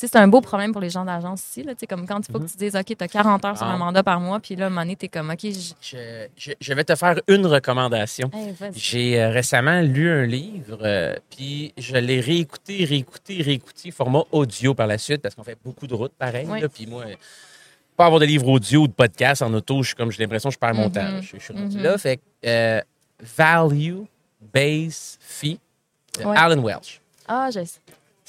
c'est 0.08 0.16
un 0.18 0.28
beau 0.28 0.40
problème 0.42 0.72
pour 0.72 0.82
les 0.82 0.90
gens 0.90 1.04
d'agence 1.06 1.42
ici, 1.44 1.64
là, 1.64 1.74
comme 1.90 2.06
quand 2.08 2.20
il 2.28 2.32
faut 2.32 2.40
que 2.40 2.46
tu 2.50 2.58
dises, 2.58 2.76
OK, 2.76 2.86
tu 2.86 2.96
as 3.04 3.08
40 3.08 3.44
heures 3.46 3.58
sur 3.58 3.66
Ah. 3.68 3.74
un 3.74 3.78
mandat 3.78 4.02
par 4.04 4.20
mois, 4.20 4.40
puis 4.40 4.56
là, 4.56 4.66
à 4.66 4.68
un 4.68 4.70
moment 4.70 4.82
donné, 4.82 4.96
tu 4.96 5.06
es 5.06 5.10
comme, 5.10 5.30
OK, 5.30 5.40
je... 5.44 6.28
Je, 6.60 6.74
vais 6.74 6.84
te 6.84 6.96
faire 6.96 7.20
une 7.28 7.46
recommandation. 7.46 8.30
Hey. 8.34 8.54
J'ai 8.76 9.22
euh, 9.22 9.30
récemment 9.32 9.82
lu 9.82 10.10
un 10.10 10.26
livre, 10.26 10.80
euh, 10.84 11.16
puis 11.30 11.74
je 11.78 11.96
l'ai 11.98 12.20
réécouté, 12.22 12.86
réécouté, 12.86 13.42
réécouté, 13.42 13.92
format 13.92 14.24
audio 14.32 14.74
par 14.74 14.88
la 14.88 14.98
suite, 14.98 15.22
parce 15.22 15.36
qu'on 15.36 15.44
fait 15.44 15.58
beaucoup 15.64 15.88
de 15.88 15.94
routes 15.94 16.14
pareil. 16.14 16.46
Oui. 16.50 16.62
là, 16.62 16.70
Puis 16.70 16.86
moi, 16.88 17.04
pas 17.98 18.06
avoir 18.06 18.20
de 18.22 18.26
livre 18.26 18.48
audio 18.48 18.84
ou 18.84 18.88
de 18.88 18.94
podcast 18.94 19.42
en 19.42 19.54
auto, 19.54 19.84
je 19.84 19.94
comme 19.96 20.12
j'ai 20.12 20.24
l'impression 20.24 20.50
que 20.50 20.54
je 20.54 20.60
perds 20.60 20.76
mon 20.76 20.86
Mhm. 20.86 20.92
temps. 20.94 21.22
Je, 21.22 21.36
je 21.38 21.44
suis 21.44 21.54
rendu 21.54 21.78
Mhm. 21.78 21.84
là. 21.84 21.98
Fait 21.98 22.18
que, 22.18 22.22
euh, 22.46 22.82
Value 23.38 24.04
Base 24.54 25.18
Fee 25.20 25.60
de 26.18 26.24
Ouais. 26.24 26.38
Alan 26.38 26.62
Welch. 26.62 27.02
Ah, 27.28 27.50
je 27.54 27.66
sais. 27.66 27.80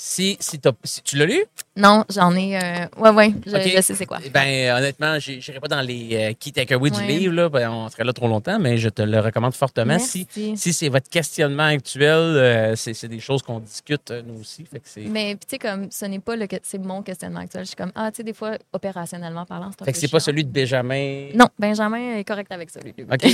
Si, 0.02 0.38
si, 0.40 0.58
si 0.84 1.02
tu 1.02 1.16
l'as 1.18 1.26
lu, 1.26 1.44
Non, 1.76 2.04
j'en 2.10 2.34
ai. 2.34 2.56
euh, 2.58 2.86
Ouais, 2.98 3.10
ouais, 3.10 3.32
je, 3.46 3.80
sais 3.80 3.94
c'est 3.94 4.04
quoi. 4.04 4.18
eh 4.24 4.28
ben, 4.28 4.72
honnêtement, 4.76 5.18
je 5.20 5.32
n'irai 5.32 5.60
pas 5.60 5.68
dans 5.68 5.80
les 5.80 6.08
euh, 6.14 6.32
key 6.38 6.50
takeaways 6.50 6.90
Ouais. 6.90 7.06
du 7.06 7.06
livre, 7.06 7.34
là, 7.34 7.48
ben, 7.48 7.70
on 7.70 7.88
serait 7.88 8.02
là 8.02 8.12
trop 8.12 8.26
longtemps, 8.26 8.58
mais 8.58 8.76
je 8.76 8.88
te 8.88 9.02
le 9.02 9.20
recommande 9.20 9.54
fortement. 9.54 9.98
Si, 10.00 10.26
Merci. 10.36 10.56
si 10.56 10.72
c'est 10.72 10.88
votre 10.88 11.08
questionnement 11.08 11.62
actuel, 11.66 12.08
euh, 12.18 12.74
c'est 12.76 13.06
des 13.06 13.20
choses 13.20 13.42
qu'on 13.42 13.60
discute, 13.60 14.10
euh, 14.10 14.20
nous 14.26 14.40
aussi. 14.40 14.64
Fait 14.66 14.80
que 14.80 14.88
c'est 14.88 15.02
Mais 15.02 15.34
tu 15.36 15.46
sais, 15.48 15.58
comme 15.58 15.88
ce 15.92 16.04
n'est 16.06 16.18
pas 16.18 16.34
le 16.34 16.48
c'est 16.64 16.78
mon 16.78 17.02
questionnement 17.02 17.40
actuel. 17.40 17.62
Je 17.62 17.68
suis 17.68 17.76
comme, 17.76 17.92
ah, 17.94 18.10
tu 18.10 18.16
sais, 18.18 18.22
des 18.24 18.34
fois, 18.34 18.58
opérationnellement 18.72 19.46
parlant, 19.46 19.70
c'est 19.78 19.84
fait 19.84 19.92
que 19.92 19.98
c'est 19.98 20.10
pas 20.10 20.20
celui 20.20 20.44
de 20.44 20.50
Benjamin. 20.50 21.28
Non, 21.34 21.46
Benjamin 21.56 22.16
est 22.16 22.24
correct 22.24 22.50
avec 22.50 22.70
ça, 22.70 22.80
lui. 22.80 22.92
lui. 22.98 23.04
OK. 23.10 23.24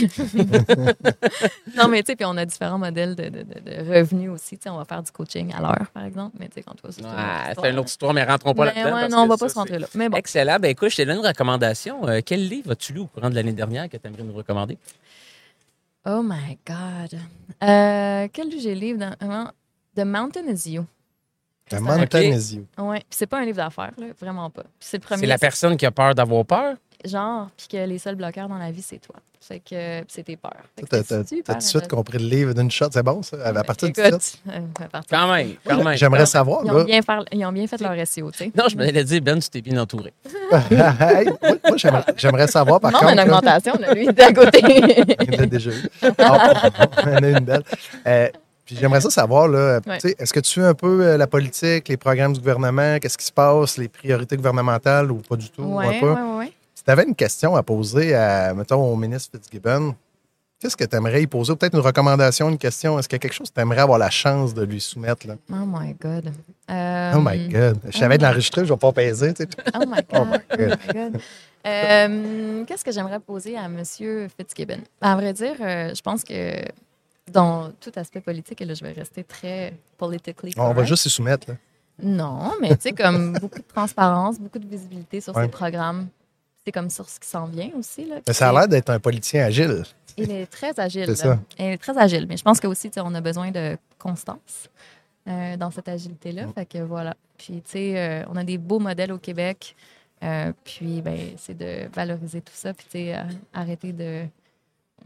non, 1.77 1.89
mais 1.89 2.03
tu 2.03 2.13
sais, 2.13 2.17
puis 2.17 2.27
on 2.27 2.37
a 2.37 2.45
différents 2.45 2.79
modèles 2.79 3.15
de, 3.17 3.25
de- 3.25 3.43
de- 3.43 3.61
de 3.85 3.95
revenus 3.99 4.31
aussi. 4.31 4.57
Tu 4.59 4.65
sais, 4.65 4.69
on 4.71 4.77
va 4.77 4.85
faire 4.85 5.03
du 5.03 5.11
coaching 5.11 5.53
à 5.57 5.61
l'heure, 5.63 5.87
par 5.95 6.05
exemple. 6.05 6.37
Mais 6.39 6.49
tu 6.49 6.55
sais, 6.57 6.63
quand 6.63 6.75
toi, 6.75 6.91
c'est 6.93 7.01
autre 7.01 7.15
Ah, 7.17 7.47
histoire. 7.49 7.65
c'est 7.65 7.71
une 7.73 7.79
autre 7.79 7.89
histoire, 7.89 8.13
mais 8.13 8.26
rentrons 8.27 8.55
pas 8.55 8.67
là-dedans. 8.67 8.95
ouais, 8.95 9.09
non, 9.09 9.19
on 9.23 9.27
va 9.27 9.37
pas 9.37 9.49
se 9.49 9.55
rentrer 9.55 9.79
là. 9.79 9.87
Mais 9.95 10.09
bon. 10.09 10.17
Excellent. 10.17 10.59
Ben 10.61 10.71
écoute, 10.71 10.91
je 10.91 10.97
t'ai 10.97 11.07
donné 11.07 11.19
une 11.19 11.27
recommandation. 11.27 12.07
Euh, 12.09 12.21
quel 12.25 12.47
livre 12.49 12.73
as-tu 12.73 12.93
lu 12.93 13.01
au 13.01 13.07
courant 13.07 13.31
de 13.31 13.35
l'année 13.35 13.53
dernière 13.53 13.89
que 13.89 13.97
tu 13.97 14.07
aimerais 14.07 14.23
nous 14.23 14.35
recommander? 14.35 14.79
Oh 16.05 16.23
my 16.23 16.59
God. 16.67 17.19
Euh, 17.65 18.29
quel 18.33 18.61
j'ai 18.61 18.75
livre 18.75 18.99
dans. 19.01 19.15
vraiment, 19.21 19.51
The 19.97 20.01
Mountain 20.05 20.47
is 20.49 20.71
You? 20.71 20.85
Un- 21.73 21.81
Mountain 21.81 22.31
Ok. 22.31 22.37
is 22.37 22.55
you. 22.57 22.67
Ouais. 22.79 22.99
Puis 23.01 23.07
c'est 23.11 23.27
pas 23.27 23.41
un 23.41 23.45
livre 23.45 23.57
d'affaires, 23.57 23.93
là, 23.99 24.07
vraiment 24.21 24.49
pas. 24.51 24.63
C'est 24.79 24.99
le 24.99 25.03
premier. 25.03 25.21
C'est 25.21 25.27
la 25.27 25.39
personne 25.39 25.77
qui 25.77 25.85
a 25.85 25.91
peur 25.91 26.15
d'avoir 26.15 26.45
peur? 26.47 26.77
Genre, 27.05 27.49
puis 27.57 27.67
que 27.69 27.77
les 27.77 27.99
seuls 27.99 28.15
bloqueurs 28.15 28.49
dans 28.49 28.59
la 28.59 28.71
vie, 28.71 28.83
c'est 28.83 28.99
toi. 28.99 29.17
Fait 29.41 29.61
que 29.61 30.03
c'est 30.09 30.25
tes 30.25 30.37
peurs. 30.37 30.53
T'as 30.91 31.03
tout 31.03 31.55
de 31.55 31.61
suite 31.63 31.89
compris 31.89 32.19
le 32.19 32.25
livre 32.29 32.53
d'une 32.55 32.71
shot? 32.71 32.87
C'est 32.93 33.03
bon, 33.03 33.23
ça? 33.23 33.37
À 33.45 33.63
partir 33.63 33.89
Écoute, 33.89 34.05
titre? 34.21 34.39
euh, 34.51 34.59
Quand 35.09 35.33
même, 35.33 35.51
quand 35.65 35.85
même. 35.85 35.97
J'aimerais 35.97 36.27
savoir, 36.27 36.63
Ils 36.65 36.71
ont, 36.73 36.79
là. 36.79 36.85
bien 36.85 37.03
faire- 37.03 37.25
ils 37.31 37.45
ont 37.47 37.53
bien 37.53 37.67
fait 37.67 37.81
leur 37.81 37.95
SEO, 38.07 38.31
tu 38.33 38.39
sais. 38.39 38.53
Non, 38.57 38.65
je 38.69 38.77
me 38.77 38.85
l'ai 38.91 39.05
dit, 39.05 39.21
Ben, 39.21 39.39
tu 39.39 39.49
t'es 39.49 39.61
bien 39.61 39.81
entouré. 39.81 40.13
Hey, 40.61 41.27
moi, 41.27 41.37
moi, 41.69 41.77
j'aimerais- 42.17 42.47
savoir, 42.49 42.81
par 42.81 42.91
non, 42.93 42.99
contre. 42.99 43.11
une 43.13 43.17
là, 43.17 43.25
augmentation, 43.25 43.75
là, 43.79 43.95
lui, 43.95 44.07
d'à 44.07 44.33
côté. 44.33 44.61
Il 45.23 45.37
l'a 45.39 45.47
déjà 45.47 45.71
eu. 45.71 45.89
Ah, 46.19 46.71
on 47.05 47.23
a 47.23 47.29
une 47.29 47.41
belle. 47.41 47.63
Euh, 48.07 48.29
puis 48.65 48.77
j'aimerais 48.81 49.01
ça 49.01 49.11
savoir, 49.11 49.47
là, 49.49 49.81
Ouais. 49.87 49.99
tu 49.99 50.09
sais, 50.09 50.17
est-ce 50.19 50.33
que 50.33 50.41
tu 50.41 50.51
suis 50.51 50.61
un 50.63 50.75
peu 50.75 51.03
euh, 51.05 51.17
la 51.17 51.27
politique, 51.27 51.89
les 51.89 51.97
programmes 51.97 52.33
du 52.33 52.41
gouvernement, 52.41 52.99
qu'est-ce 53.01 53.19
qui 53.19 53.25
se 53.27 53.33
passe, 53.33 53.77
les 53.79 53.89
priorités 53.89 54.37
gouvernementales 54.37 55.11
ou 55.13 55.17
pas 55.19 55.37
du 55.37 55.51
tout? 55.51 55.63
ou 55.63 55.79
un 55.81 55.87
ouais, 55.89 56.53
tu 56.87 56.93
avais 56.93 57.05
une 57.05 57.15
question 57.15 57.57
à 57.57 57.63
poser 57.63 58.15
à, 58.15 58.55
mettons, 58.55 58.83
au 58.93 58.97
ministre 58.97 59.31
Fitzgibbon, 59.37 59.95
qu'est-ce 60.61 60.77
que 60.77 60.85
tu 60.85 60.97
aimerais 60.97 61.23
y 61.23 61.27
poser? 61.27 61.55
Peut-être 61.57 61.75
une 61.75 61.81
recommandation, 61.81 62.49
une 62.49 62.59
question. 62.59 62.99
Est-ce 62.99 63.09
qu'il 63.09 63.17
y 63.17 63.21
a 63.21 63.21
quelque 63.21 63.33
chose 63.35 63.49
que 63.51 63.55
tu 63.55 63.61
aimerais 63.61 63.81
avoir 63.81 63.99
la 63.99 64.11
chance 64.11 64.55
de 64.55 64.63
lui 64.65 64.81
soumettre? 64.81 65.27
Là? 65.27 65.35
Oh 65.51 65.65
my 65.67 65.95
God. 66.01 66.33
Euh, 66.71 67.13
oh 67.17 67.21
my 67.23 67.49
God. 67.49 67.79
Je 67.91 67.99
savais 67.99 68.19
de 68.19 68.23
l'enregistrer, 68.23 68.63
je 68.65 68.73
ne 68.73 68.77
vais 68.77 68.79
pas 68.79 68.93
peser. 68.93 69.35
Tu 69.35 69.43
sais. 69.43 69.49
Oh 69.75 69.85
my 69.87 69.97
God. 70.11 70.21
Oh 70.21 70.25
my 70.25 70.39
Oh 70.53 70.63
my 70.63 70.93
God. 71.13 71.21
Euh, 71.67 72.65
Qu'est-ce 72.65 72.85
que 72.85 72.93
j'aimerais 72.93 73.19
poser 73.21 73.57
à 73.57 73.65
M. 73.65 73.83
Fitzgibbon? 73.85 74.79
À 75.01 75.17
vrai 75.17 75.33
dire, 75.33 75.57
euh, 75.61 75.93
je 75.95 76.01
pense 76.01 76.23
que 76.23 76.63
dans 77.33 77.73
tout 77.81 77.91
aspect 77.97 78.21
politique, 78.21 78.61
là, 78.61 78.73
je 78.73 78.85
vais 78.85 78.93
rester 78.93 79.25
très 79.25 79.75
politically 79.99 80.53
On 80.57 80.73
va 80.73 80.85
juste 80.85 81.03
s'y 81.03 81.11
soumettre. 81.11 81.49
Là. 81.51 81.57
Non, 82.03 82.53
mais 82.61 82.69
tu 82.77 82.83
sais, 82.83 82.93
comme 82.93 83.33
beaucoup 83.33 83.59
de 83.59 83.65
transparence, 83.67 84.39
beaucoup 84.39 84.59
de 84.61 84.69
visibilité 84.69 85.21
sur 85.21 85.35
Ouais. 85.35 85.45
ses 85.45 85.49
programmes. 85.49 86.07
Comme 86.73 86.91
sur 86.91 87.09
ce 87.09 87.19
qui 87.21 87.29
s'en 87.29 87.47
vient 87.47 87.71
aussi. 87.79 88.05
Là, 88.07 88.17
Mais 88.27 88.33
ça 88.33 88.49
a 88.49 88.53
l'air 88.53 88.69
d'être 88.69 88.91
un 88.91 88.99
politicien 88.99 89.45
agile. 89.45 89.85
Il 90.17 90.31
est 90.31 90.47
très 90.47 90.79
agile. 90.81 91.05
C'est 91.07 91.17
ça. 91.17 91.39
Il 91.59 91.65
est 91.67 91.79
très 91.79 91.97
agile. 91.97 92.27
Mais 92.29 92.37
je 92.37 92.43
pense 92.43 92.59
que 92.61 92.67
aussi, 92.67 92.89
tu 92.91 92.95
sais, 92.95 93.01
on 93.05 93.15
a 93.15 93.21
besoin 93.21 93.51
de 93.51 93.77
constance 93.99 94.69
euh, 95.29 95.57
dans 95.57 95.71
cette 95.71 95.89
agilité-là. 95.89 96.47
Mm. 96.47 96.53
Fait 96.55 96.67
que 96.67 96.79
voilà. 96.79 97.15
Puis, 97.39 97.63
tu 97.63 97.71
sais, 97.73 97.99
euh, 97.99 98.25
on 98.31 98.37
a 98.37 98.45
des 98.45 98.59
beaux 98.59 98.79
modèles 98.79 99.13
au 99.13 99.19
Québec. 99.19 99.77
Euh, 100.25 100.53
puis, 100.65 101.03
ben, 101.03 101.19
c'est 101.37 101.57
de 101.57 101.89
valoriser 101.95 102.41
tout 102.41 102.55
ça. 102.55 102.73
Puis, 102.73 102.87
tu 102.91 102.99
sais, 102.99 103.17
arrêter 103.53 103.93
de. 103.93 104.25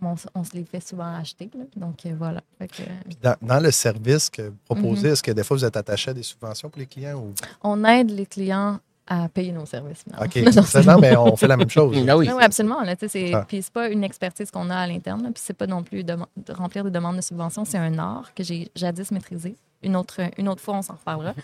On, 0.02 0.44
se 0.44 0.54
les 0.54 0.64
fait 0.64 0.80
souvent 0.80 1.14
acheter. 1.14 1.50
là. 1.54 1.64
Donc, 1.76 2.06
voilà. 2.16 2.40
Que, 2.58 2.82
Dans, 3.20 3.36
dans 3.42 3.60
le 3.60 3.70
service 3.70 4.30
que 4.30 4.42
vous 4.42 4.56
proposez, 4.64 5.08
Mhm. 5.08 5.12
est-ce 5.12 5.22
que 5.22 5.32
des 5.32 5.44
fois 5.44 5.56
vous 5.58 5.64
êtes 5.64 5.76
attaché 5.76 6.10
à 6.12 6.14
des 6.14 6.22
subventions 6.22 6.70
pour 6.70 6.78
les 6.78 6.86
clients? 6.86 7.18
Ou... 7.18 7.34
on 7.62 7.84
aide 7.84 8.10
les 8.10 8.24
clients 8.24 8.78
à 9.12 9.28
payer 9.28 9.52
nos 9.52 9.66
services. 9.66 10.04
finalement. 10.04 10.24
OK. 10.24 10.36
Non, 10.56 10.62
C'est- 10.62 10.84
non, 10.86 10.98
mais 11.00 11.16
on 11.16 11.36
fait 11.36 11.48
la 11.48 11.56
même 11.56 11.68
chose. 11.68 11.94
Ah 12.08 12.16
oui. 12.16 12.30
Oui, 12.32 12.42
absolument. 12.42 12.80
Là, 12.82 12.94
c'est, 13.06 13.34
Ah. 13.34 13.44
Puis 13.46 13.60
c'est 13.62 13.72
pas 13.72 13.88
une 13.88 14.04
expertise 14.04 14.50
qu'on 14.50 14.70
a 14.70 14.76
à 14.76 14.86
l'interne, 14.86 15.22
là, 15.24 15.28
puis 15.34 15.42
c'est 15.44 15.52
pas 15.56 15.66
non 15.66 15.82
plus 15.82 16.04
de, 16.04 16.14
de 16.14 16.52
remplir 16.52 16.84
des 16.84 16.90
demandes 16.90 17.16
de 17.16 17.20
subvention, 17.20 17.64
c'est 17.64 17.78
un 17.78 17.98
art 17.98 18.32
que 18.34 18.42
j'ai 18.44 18.70
jadis 18.74 19.10
maîtrisé. 19.10 19.56
Une 19.82 19.96
autre, 19.96 20.20
une 20.36 20.48
autre 20.48 20.60
fois, 20.60 20.74
on 20.76 20.82
s'en 20.82 20.94
reparlera. 20.94 21.34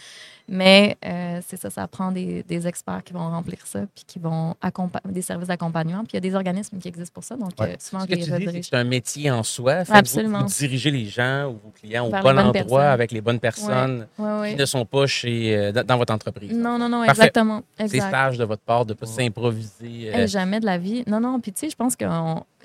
Mais 0.49 0.97
euh, 1.05 1.41
c'est 1.45 1.57
ça, 1.61 1.71
ça 1.71 1.89
prend 1.89 2.13
des, 2.13 2.45
des 2.45 2.69
experts 2.69 3.03
qui 3.05 3.13
vont 3.13 3.29
remplir 3.31 3.59
ça, 3.67 3.81
puis 3.95 4.05
qui 4.07 4.19
vont 4.21 4.55
accompagner 4.61 5.13
des 5.13 5.23
services 5.23 5.49
d'accompagnement. 5.49 6.01
Puis 6.05 6.11
il 6.13 6.15
y 6.15 6.19
a 6.19 6.21
des 6.21 6.35
organismes 6.37 6.79
qui 6.79 6.87
existent 6.87 7.15
pour 7.15 7.25
ça, 7.25 7.35
donc 7.37 7.51
Ouais. 7.59 7.71
euh, 7.73 7.77
souvent, 7.81 8.03
Ce 8.03 8.07
je 8.07 8.11
que 8.13 8.15
les 8.17 8.25
tu 8.25 8.31
dis, 8.39 8.53
c'est 8.53 8.63
c'est 8.63 8.77
un 8.77 8.85
métier 8.85 9.31
en 9.31 9.43
soi. 9.43 9.85
Fait 9.85 9.95
Absolument. 9.95 10.43
Vous, 10.43 10.49
vous 10.49 10.55
dirigez 10.55 10.91
les 10.93 11.07
gens 11.07 11.47
ou 11.49 11.59
vos 11.65 11.71
clients 11.75 12.07
au 12.07 12.11
bon 12.11 12.19
les 12.21 12.39
endroit 12.39 12.53
personnes. 12.53 12.81
avec 12.83 13.11
les 13.11 13.21
bonnes 13.21 13.41
personnes 13.41 14.07
Ouais, 14.19 14.39
ouais. 14.41 14.51
qui 14.51 14.57
ne 14.57 14.67
sont 14.67 14.85
pas 14.85 15.07
chez, 15.09 15.57
euh, 15.57 15.73
dans, 15.73 15.85
dans 15.85 15.97
votre 15.97 16.13
entreprise. 16.15 16.53
Non, 16.53 16.79
non, 16.79 16.89
non, 16.89 16.99
Parfait. 17.07 17.23
exactement. 17.23 17.63
C'est 17.79 17.85
exact. 17.87 18.11
sage 18.13 18.39
de 18.39 18.45
votre 18.45 18.63
part 18.63 18.87
de 18.87 18.93
ne 18.93 18.99
pas 18.99 19.07
s'improviser. 19.07 20.11
euh, 20.15 20.19
Hey, 20.19 20.29
jamais 20.29 20.61
de 20.61 20.67
la 20.67 20.79
vie. 20.79 21.03
Non, 21.09 21.19
non. 21.21 21.41
Puis, 21.41 21.53
tu 21.53 21.61
sais, 21.61 21.71
je 21.71 21.77
pense 21.77 21.97
que 21.97 22.05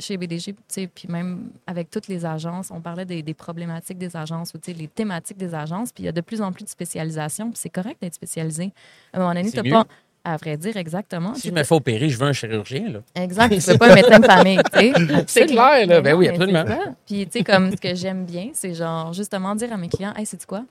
chez 0.02 0.18
BDG, 0.18 0.56
puis 0.94 1.08
même 1.08 1.50
avec 1.66 1.90
toutes 1.90 2.08
les 2.08 2.26
agences, 2.26 2.72
on 2.72 2.82
parlait 2.82 3.06
des, 3.06 3.22
des 3.22 3.34
problématiques 3.34 3.98
des 3.98 4.16
agences 4.16 4.54
ou, 4.54 4.60
les 4.68 4.88
thématiques 4.88 5.38
des 5.38 5.54
agences. 5.54 5.92
Puis, 5.92 6.04
il 6.04 6.06
y 6.06 6.10
a 6.10 6.12
de 6.12 6.22
plus 6.22 6.42
en 6.42 6.52
plus 6.52 6.64
de 6.64 6.70
spécialisation. 6.70 7.50
Puis, 7.50 7.60
c'est 7.60 7.70
correct 7.70 7.98
d'être 8.02 8.16
spécialisé. 8.16 8.72
À 9.14 9.18
un 9.18 9.22
moment 9.22 9.34
donné, 9.34 9.52
tu 9.52 9.70
pas. 9.70 9.86
À 10.24 10.38
vrai 10.38 10.56
dire, 10.56 10.78
exactement. 10.78 11.34
si 11.34 11.48
je 11.48 11.54
me 11.54 11.64
fais 11.64 11.74
opérer, 11.74 12.08
je 12.08 12.16
veux 12.16 12.28
un 12.28 12.34
chirurgien. 12.34 12.90
Là. 12.90 13.00
Exact. 13.16 13.60
Tu 13.60 13.66
peux 13.72 13.78
pas 13.80 13.92
un 13.92 13.96
médecin 13.96 14.20
de 14.20 14.26
famille. 14.26 14.60
C'est 15.26 15.48
clair, 15.48 15.88
là. 15.88 16.00
Ben 16.02 16.14
oui, 16.14 16.28
absolument. 16.28 16.64
Puis, 17.08 17.26
tu 17.26 17.40
sais, 17.40 17.44
comme 17.44 17.72
ce 17.72 17.78
que 17.78 17.96
j'aime 17.96 18.26
bien, 18.26 18.50
c'est 18.54 18.76
genre, 18.76 19.14
justement, 19.14 19.56
dire 19.56 19.74
à 19.74 19.78
mes 19.78 19.90
clients, 19.90 20.14
hey, 20.16 20.28
c'est 20.28 20.46
quoi? 20.46 20.64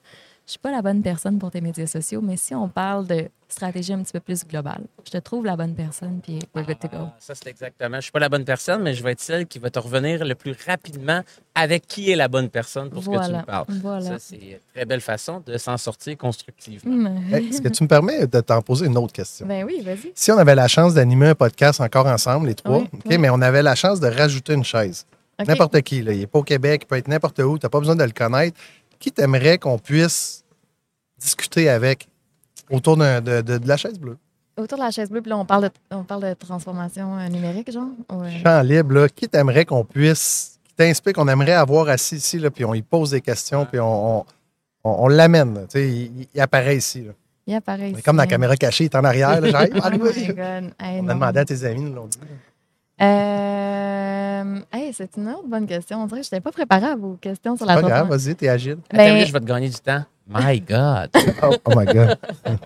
Je 0.50 0.54
suis 0.54 0.58
pas 0.58 0.72
la 0.72 0.82
bonne 0.82 1.00
personne 1.00 1.38
pour 1.38 1.52
tes 1.52 1.60
médias 1.60 1.86
sociaux, 1.86 2.20
mais 2.20 2.36
si 2.36 2.56
on 2.56 2.68
parle 2.68 3.06
de 3.06 3.28
stratégie 3.48 3.92
un 3.92 4.02
petit 4.02 4.10
peu 4.14 4.18
plus 4.18 4.44
globale, 4.44 4.80
je 5.04 5.12
te 5.12 5.18
trouve 5.18 5.44
la 5.46 5.54
bonne 5.54 5.76
personne, 5.76 6.18
puis 6.20 6.40
we're 6.56 6.66
good 6.66 6.80
to 6.80 6.88
go. 6.88 6.96
Ah, 7.02 7.14
ça, 7.20 7.36
c'est 7.36 7.48
exactement. 7.50 7.98
Je 7.98 8.00
suis 8.00 8.10
pas 8.10 8.18
la 8.18 8.28
bonne 8.28 8.44
personne, 8.44 8.82
mais 8.82 8.92
je 8.94 9.04
vais 9.04 9.12
être 9.12 9.20
celle 9.20 9.46
qui 9.46 9.60
va 9.60 9.70
te 9.70 9.78
revenir 9.78 10.24
le 10.24 10.34
plus 10.34 10.56
rapidement 10.66 11.20
avec 11.54 11.86
qui 11.86 12.10
est 12.10 12.16
la 12.16 12.26
bonne 12.26 12.48
personne 12.48 12.90
pour 12.90 13.00
ce 13.00 13.06
que 13.06 13.12
tu 13.12 13.16
Voilà. 13.18 13.38
me 13.38 13.44
parles. 13.44 13.64
Voilà. 13.80 14.00
Ça, 14.00 14.18
c'est 14.18 14.34
une 14.38 14.58
très 14.74 14.84
belle 14.86 15.00
façon 15.00 15.40
de 15.46 15.56
s'en 15.56 15.76
sortir 15.76 16.16
constructivement. 16.18 17.10
Hmm. 17.10 17.32
Hey, 17.32 17.50
Est-ce 17.50 17.62
que 17.62 17.68
tu 17.68 17.84
me 17.84 17.88
permets 17.88 18.26
de 18.26 18.40
t'en 18.40 18.60
poser 18.60 18.86
une 18.86 18.98
autre 18.98 19.12
question? 19.12 19.46
Ben 19.46 19.64
oui, 19.64 19.80
vas-y. 19.84 20.10
Si 20.16 20.32
on 20.32 20.38
avait 20.38 20.56
la 20.56 20.66
chance 20.66 20.94
d'animer 20.94 21.28
un 21.28 21.34
podcast 21.36 21.80
encore 21.80 22.06
ensemble, 22.06 22.48
les 22.48 22.56
trois, 22.56 22.78
Oui, 22.78 22.88
OK, 22.92 23.02
oui. 23.08 23.18
mais 23.18 23.30
on 23.30 23.40
avait 23.40 23.62
la 23.62 23.76
chance 23.76 24.00
de 24.00 24.08
rajouter 24.08 24.54
une 24.54 24.64
chaise. 24.64 25.06
N'importe 25.46 25.80
qui, 25.82 26.02
là, 26.02 26.12
il 26.12 26.18
n'est 26.18 26.26
pas 26.26 26.40
au 26.40 26.42
Québec, 26.42 26.82
il 26.84 26.86
peut 26.86 26.96
être 26.96 27.08
n'importe 27.08 27.38
où, 27.38 27.56
tu 27.58 27.64
n'as 27.64 27.70
pas 27.70 27.78
besoin 27.78 27.96
de 27.96 28.04
le 28.04 28.10
connaître. 28.10 28.58
Qui 29.00 29.10
t'aimerais 29.10 29.58
qu'on 29.58 29.78
puisse 29.78 30.44
discuter 31.18 31.68
avec 31.68 32.06
autour 32.70 32.96
de, 32.96 33.20
de- 33.40 33.58
de 33.58 33.66
la 33.68 33.76
chaise 33.76 33.98
bleue? 33.98 34.16
Autour 34.56 34.78
de 34.78 34.82
la 34.84 34.90
chaise 34.90 35.10
bleue, 35.10 35.22
puis 35.22 35.30
là, 35.30 35.38
on 35.38 35.44
parle 35.46 35.64
de, 35.64 35.70
on 35.90 36.04
parle 36.04 36.22
de 36.28 36.34
transformation 36.34 37.18
euh, 37.18 37.28
numérique, 37.28 37.72
genre? 37.72 37.88
Ouais. 38.12 38.40
Champ 38.44 38.60
libre, 38.62 38.92
là, 38.94 39.08
qui 39.08 39.26
t'aimerait 39.28 39.64
qu'on 39.64 39.84
puisse, 39.84 40.58
qui 40.64 40.74
t'inspire, 40.74 41.14
qu'on 41.14 41.28
aimerait 41.28 41.52
avoir 41.52 41.88
assis 41.88 42.16
ici, 42.16 42.38
là, 42.38 42.50
puis 42.50 42.64
on 42.64 42.74
y 42.74 42.82
pose 42.82 43.10
des 43.12 43.20
questions, 43.22 43.64
puis 43.66 43.80
on, 43.80 44.18
on, 44.18 44.24
on- 44.84 45.04
on 45.04 45.08
l'amène. 45.08 45.54
tu 45.68 45.78
sais, 45.78 45.88
Il, 45.88 46.26
il 46.34 46.40
apparaît 46.40 46.76
ici. 46.76 47.02
là. 47.02 47.12
Il 47.46 47.54
apparaît 47.54 47.90
ici. 47.92 48.02
Comme 48.02 48.16
dans 48.16 48.22
la 48.22 48.26
caméra 48.26 48.54
cachée, 48.56 48.84
il 48.84 48.86
est 48.88 48.94
en 48.96 49.04
arrière. 49.04 49.40
là, 49.40 49.66
Oh. 49.74 50.06
Hey, 50.78 51.00
On 51.00 51.08
a 51.08 51.14
demandé 51.14 51.40
à 51.40 51.44
tes 51.44 51.64
amis, 51.64 51.80
nous 51.80 51.94
l'ont 51.94 52.06
dit. 52.06 52.18
Euh, 52.22 52.26
Euh, 53.00 54.60
hey, 54.72 54.92
c'est 54.92 55.16
une 55.16 55.28
autre 55.28 55.46
bonne 55.46 55.66
question. 55.66 56.02
On 56.02 56.06
dirait 56.06 56.20
que 56.20 56.26
je 56.26 56.34
n'étais 56.34 56.40
pas 56.42 56.52
préparée 56.52 56.86
à 56.86 56.96
vos 56.96 57.14
questions 57.14 57.56
sur 57.56 57.66
Pas 57.66 57.74
la 57.76 57.80
grave, 57.80 57.90
transformation. 57.92 58.26
vas-y, 58.30 58.36
t'es 58.36 58.48
agile. 58.48 58.78
Attends, 58.90 58.96
Ben- 59.04 59.16
là, 59.18 59.24
je 59.24 59.32
vais 59.32 59.40
te 59.40 59.44
gagner 59.44 59.68
du 59.68 59.78
temps. 59.78 60.04
My 60.28 60.60
God. 60.60 61.10
Oh, 61.42 61.54
oh 61.64 61.72
my 61.76 61.86
God. 61.86 62.18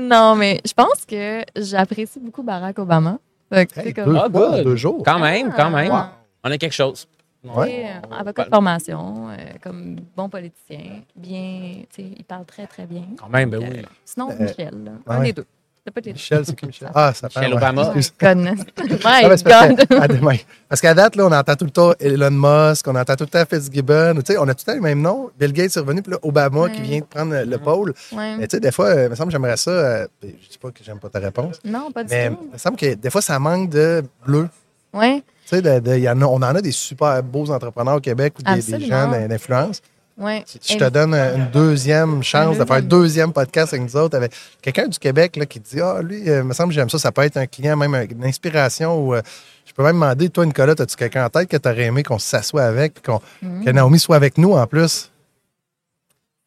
Non, 0.00 0.34
mais 0.36 0.60
je 0.66 0.72
pense 0.74 1.04
que 1.06 1.42
j'apprécie 1.56 2.20
beaucoup 2.20 2.42
Barack 2.42 2.78
Obama. 2.78 3.18
Hey, 3.50 3.66
comme- 3.94 4.04
deux, 4.12 4.16
Ah, 4.22 4.28
fois, 4.30 4.62
deux 4.62 4.76
jours. 4.76 5.02
Quand 5.02 5.18
même, 5.18 5.50
quand 5.56 5.70
même. 5.70 5.90
Wow. 5.90 6.02
On 6.44 6.50
a 6.50 6.58
quelque 6.58 6.74
chose. 6.74 7.06
Ouais. 7.42 7.66
Sais, 7.68 7.86
euh, 7.86 8.14
avocat 8.18 8.44
de 8.44 8.48
formation, 8.50 9.30
euh, 9.30 9.36
comme 9.62 9.96
bon 10.14 10.28
politicien, 10.28 11.00
bien, 11.16 11.76
tu 11.88 12.02
sais, 12.02 12.08
il 12.18 12.24
parle 12.24 12.44
très, 12.44 12.66
très 12.66 12.84
bien. 12.84 13.04
Quand 13.18 13.28
même, 13.30 13.48
ben 13.48 13.60
Donc, 13.60 13.70
oui. 13.72 13.78
euh, 13.78 13.82
sinon, 14.04 14.28
Michel, 14.38 14.74
là, 14.84 14.90
un 15.06 15.18
ouais. 15.20 15.26
des 15.26 15.32
deux. 15.32 15.46
Pas 15.90 16.00
les. 16.04 16.12
Michel, 16.12 16.44
c'est 16.44 16.54
qui 16.56 16.66
Michel? 16.66 16.90
Ah, 16.94 17.12
ça 17.14 17.28
Michelle 17.28 17.50
ouais. 17.52 17.56
Obama. 17.56 17.92
Ah, 17.92 18.34
My 18.34 19.32
God. 19.42 20.38
Parce 20.68 20.80
qu'à 20.80 20.94
date, 20.94 21.16
là, 21.16 21.26
on 21.26 21.32
entend 21.32 21.54
tout 21.56 21.64
le 21.64 21.70
temps 21.70 21.92
Elon 21.98 22.30
Musk, 22.30 22.86
on 22.88 22.94
entend 22.94 23.16
tout 23.16 23.24
le 23.24 23.30
temps 23.30 23.44
Fitzgibbon. 23.48 24.14
Tu 24.16 24.32
sais, 24.32 24.38
on 24.38 24.42
a 24.48 24.54
tout 24.54 24.64
le 24.66 24.72
temps 24.72 24.74
les 24.74 24.80
mêmes 24.80 25.00
noms. 25.00 25.30
Bill 25.38 25.52
Gates 25.52 25.76
est 25.76 25.80
revenu, 25.80 26.02
puis 26.02 26.12
là, 26.12 26.18
Obama 26.22 26.60
Ouais. 26.62 26.72
qui 26.72 26.82
vient 26.82 26.98
de 27.00 27.04
prendre 27.04 27.34
le 27.34 27.58
pôle. 27.58 27.94
Ouais. 28.12 28.36
Mais 28.36 28.46
tu 28.48 28.56
sais, 28.56 28.60
des 28.60 28.72
fois, 28.72 28.86
euh, 28.88 29.04
il 29.06 29.10
me 29.10 29.14
semble 29.14 29.28
que 29.28 29.32
j'aimerais 29.32 29.56
ça. 29.56 29.70
euh, 29.70 30.06
je 30.22 30.28
dis 30.28 30.58
pas 30.60 30.70
que 30.70 30.80
j'aime 30.84 30.98
pas 30.98 31.08
ta 31.08 31.18
réponse, 31.20 31.60
Non, 31.64 31.90
pas 31.90 32.04
du 32.04 32.10
mais 32.10 32.28
tout. 32.30 32.38
il 32.48 32.52
me 32.52 32.58
semble 32.58 32.76
que 32.76 32.94
des 32.94 33.10
fois, 33.10 33.22
ça 33.22 33.38
manque 33.38 33.70
de 33.70 34.02
bleu. 34.26 34.48
Ouais, 34.92 35.22
Tu 35.48 35.56
sais, 35.56 35.62
de- 35.62 35.80
de- 35.80 35.96
il 35.96 36.02
y 36.02 36.08
en 36.10 36.20
a- 36.20 36.24
on 36.26 36.36
en 36.36 36.42
a 36.42 36.60
des 36.60 36.72
super 36.72 37.22
beaux 37.22 37.50
entrepreneurs 37.50 37.96
au 37.96 38.00
Québec 38.00 38.34
ou 38.38 38.42
des, 38.42 38.60
gens 38.86 39.08
d'in- 39.10 39.28
d'influence. 39.28 39.80
Ouais. 40.18 40.42
Si 40.46 40.58
je 40.74 40.78
te 40.78 40.88
donne 40.90 41.14
euh, 41.14 41.36
une 41.36 41.50
deuxième 41.50 42.22
chance 42.22 42.58
de 42.58 42.64
faire 42.64 42.76
un 42.76 42.82
deuxième. 42.82 43.32
podcast 43.32 43.72
avec 43.72 43.84
nous 43.86 43.96
autres, 43.96 44.16
avec 44.16 44.32
quelqu'un 44.60 44.86
du 44.88 44.98
Québec 44.98 45.36
là, 45.36 45.46
qui 45.46 45.60
dit 45.60 45.80
Ah, 45.80 46.00
lui, 46.02 46.28
euh, 46.28 46.38
il 46.40 46.44
me 46.44 46.52
semble 46.52 46.68
que 46.70 46.74
j'aime 46.74 46.90
ça, 46.90 46.98
ça 46.98 47.12
peut 47.12 47.22
être 47.22 47.36
un 47.36 47.46
client, 47.46 47.76
même 47.76 47.94
une 48.10 48.24
inspiration. 48.24 49.06
Ou, 49.06 49.14
euh, 49.14 49.22
je 49.64 49.72
peux 49.72 49.82
même 49.82 49.94
demander, 49.94 50.28
toi, 50.30 50.44
Nicolas, 50.46 50.74
as-tu 50.78 50.96
quelqu'un 50.96 51.26
en 51.26 51.28
tête 51.30 51.48
que 51.48 51.56
tu 51.56 51.68
aurais 51.68 51.84
aimé 51.84 52.02
qu'on 52.02 52.18
s'assoie 52.18 52.64
avec, 52.64 52.94
puis 52.94 53.02
qu'on- 53.02 53.20
Mhm. 53.42 53.64
que 53.64 53.70
Naomi 53.70 53.98
soit 53.98 54.16
avec 54.16 54.38
nous 54.38 54.52
en 54.54 54.66
plus? 54.66 55.10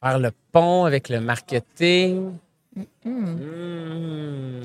Faire 0.04 0.18
le 0.20 0.32
pont 0.52 0.86
avec 0.86 1.10
le 1.10 1.20
marketing. 1.22 2.32
Mhm. 2.76 2.86
Hmm. 3.06 4.64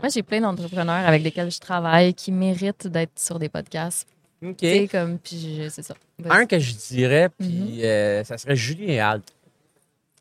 Moi, 0.00 0.08
j'ai 0.14 0.22
plein 0.22 0.40
d'entrepreneurs 0.40 1.06
avec 1.08 1.22
lesquels 1.22 1.50
je 1.50 1.58
travaille 1.58 2.14
qui 2.14 2.30
méritent 2.32 2.86
d'être 2.86 3.18
sur 3.18 3.38
des 3.38 3.48
podcasts. 3.48 4.06
OK. 4.44 4.64
Comme, 4.90 5.18
puis 5.18 5.62
c'est 5.70 5.82
ça. 5.82 5.94
Un 6.30 6.46
que 6.46 6.58
je 6.58 6.72
dirais, 6.74 7.28
puis 7.38 7.48
Mhm. 7.48 7.80
euh, 7.84 8.24
ça 8.24 8.38
serait 8.38 8.56
Julien 8.56 9.10
Alt. 9.10 9.24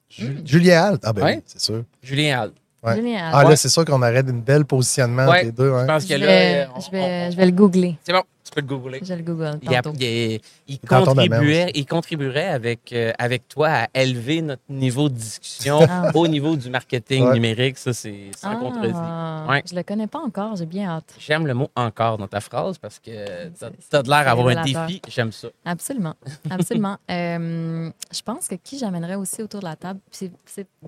Ju- 0.10 0.38
Julien 0.46 0.84
Alt. 0.84 1.02
Ah, 1.04 1.14
ben 1.14 1.24
Ouais. 1.24 1.36
oui, 1.38 1.44
c'est 1.46 1.60
sûr. 1.62 1.84
Julien 2.02 2.42
Alt. 2.42 2.54
Ouais. 2.84 2.96
Génial. 2.96 3.32
Ah, 3.34 3.44
Ouais. 3.44 3.50
là, 3.50 3.56
c'est 3.56 3.70
sûr 3.70 3.84
qu'on 3.86 3.98
aurait 4.02 4.22
une 4.22 4.42
belle 4.42 4.64
positionnement 4.64 5.24
Ouais. 5.26 5.38
entre 5.38 5.46
les 5.46 5.52
deux. 5.52 5.70
Je 5.70 5.74
hein. 5.74 5.86
pense 5.88 6.04
je, 6.04 6.08
que 6.08 6.20
vais, 6.20 6.60
là, 6.66 6.70
on- 6.76 6.80
je, 6.80 6.92
vais, 6.92 7.32
je 7.32 7.36
vais 7.38 7.46
le 7.48 7.52
googler. 7.52 7.98
c'est 8.04 8.14
bon, 8.14 8.22
peux 8.62 8.62
le 8.62 8.68
googler. 8.80 9.00
Je 9.04 9.14
le 9.14 9.22
google 9.24 9.60
Il, 9.62 9.76
a- 9.76 9.82
tantôt. 9.82 9.98
il- 10.00 10.80
contribuerait, 10.88 11.72
il 11.76 11.86
contribuerait 11.86 12.48
avec, 12.48 12.92
euh, 12.94 13.12
avec 13.20 13.48
toi 13.48 13.70
à 13.70 13.88
élever 14.02 14.42
notre 14.42 14.62
niveau 14.70 15.10
de 15.10 15.16
discussion 15.16 15.80
Ah. 15.90 16.12
au 16.14 16.28
niveau 16.28 16.56
du 16.56 16.70
marketing 16.70 17.26
Ouais. 17.26 17.34
numérique. 17.34 17.78
Ça, 17.78 17.94
c'est 17.94 18.32
contredit. 18.42 18.94
Ah, 18.96 19.46
Ouais. 19.50 19.64
Je 19.70 19.76
le 19.76 19.84
connais 19.84 20.08
pas 20.08 20.20
encore, 20.20 20.56
j'ai 20.56 20.66
bien 20.66 20.90
hâte. 20.90 21.16
J'aime 21.20 21.46
le 21.48 21.54
mot 21.54 21.70
encore 21.76 22.18
dans 22.18 22.28
ta 22.28 22.42
phrase 22.42 22.78
parce 22.78 23.00
que 23.00 23.12
C'est- 23.56 23.72
t'as 23.90 24.04
de 24.04 24.10
l'air 24.10 24.26
d'avoir 24.26 24.48
un 24.58 24.64
défi. 24.64 25.02
J'aime 25.08 25.32
ça. 25.32 25.48
Absolument. 25.66 26.16
Absolument. 26.50 26.98
Euh, 27.10 27.90
je 28.12 28.22
pense 28.22 28.48
que 28.48 28.56
qui 28.56 28.78
j'amènerais 28.78 29.16
aussi 29.16 29.42
autour 29.42 29.60
de 29.62 29.66
la 29.66 29.76
table, 29.76 30.00
c'est 30.12 30.32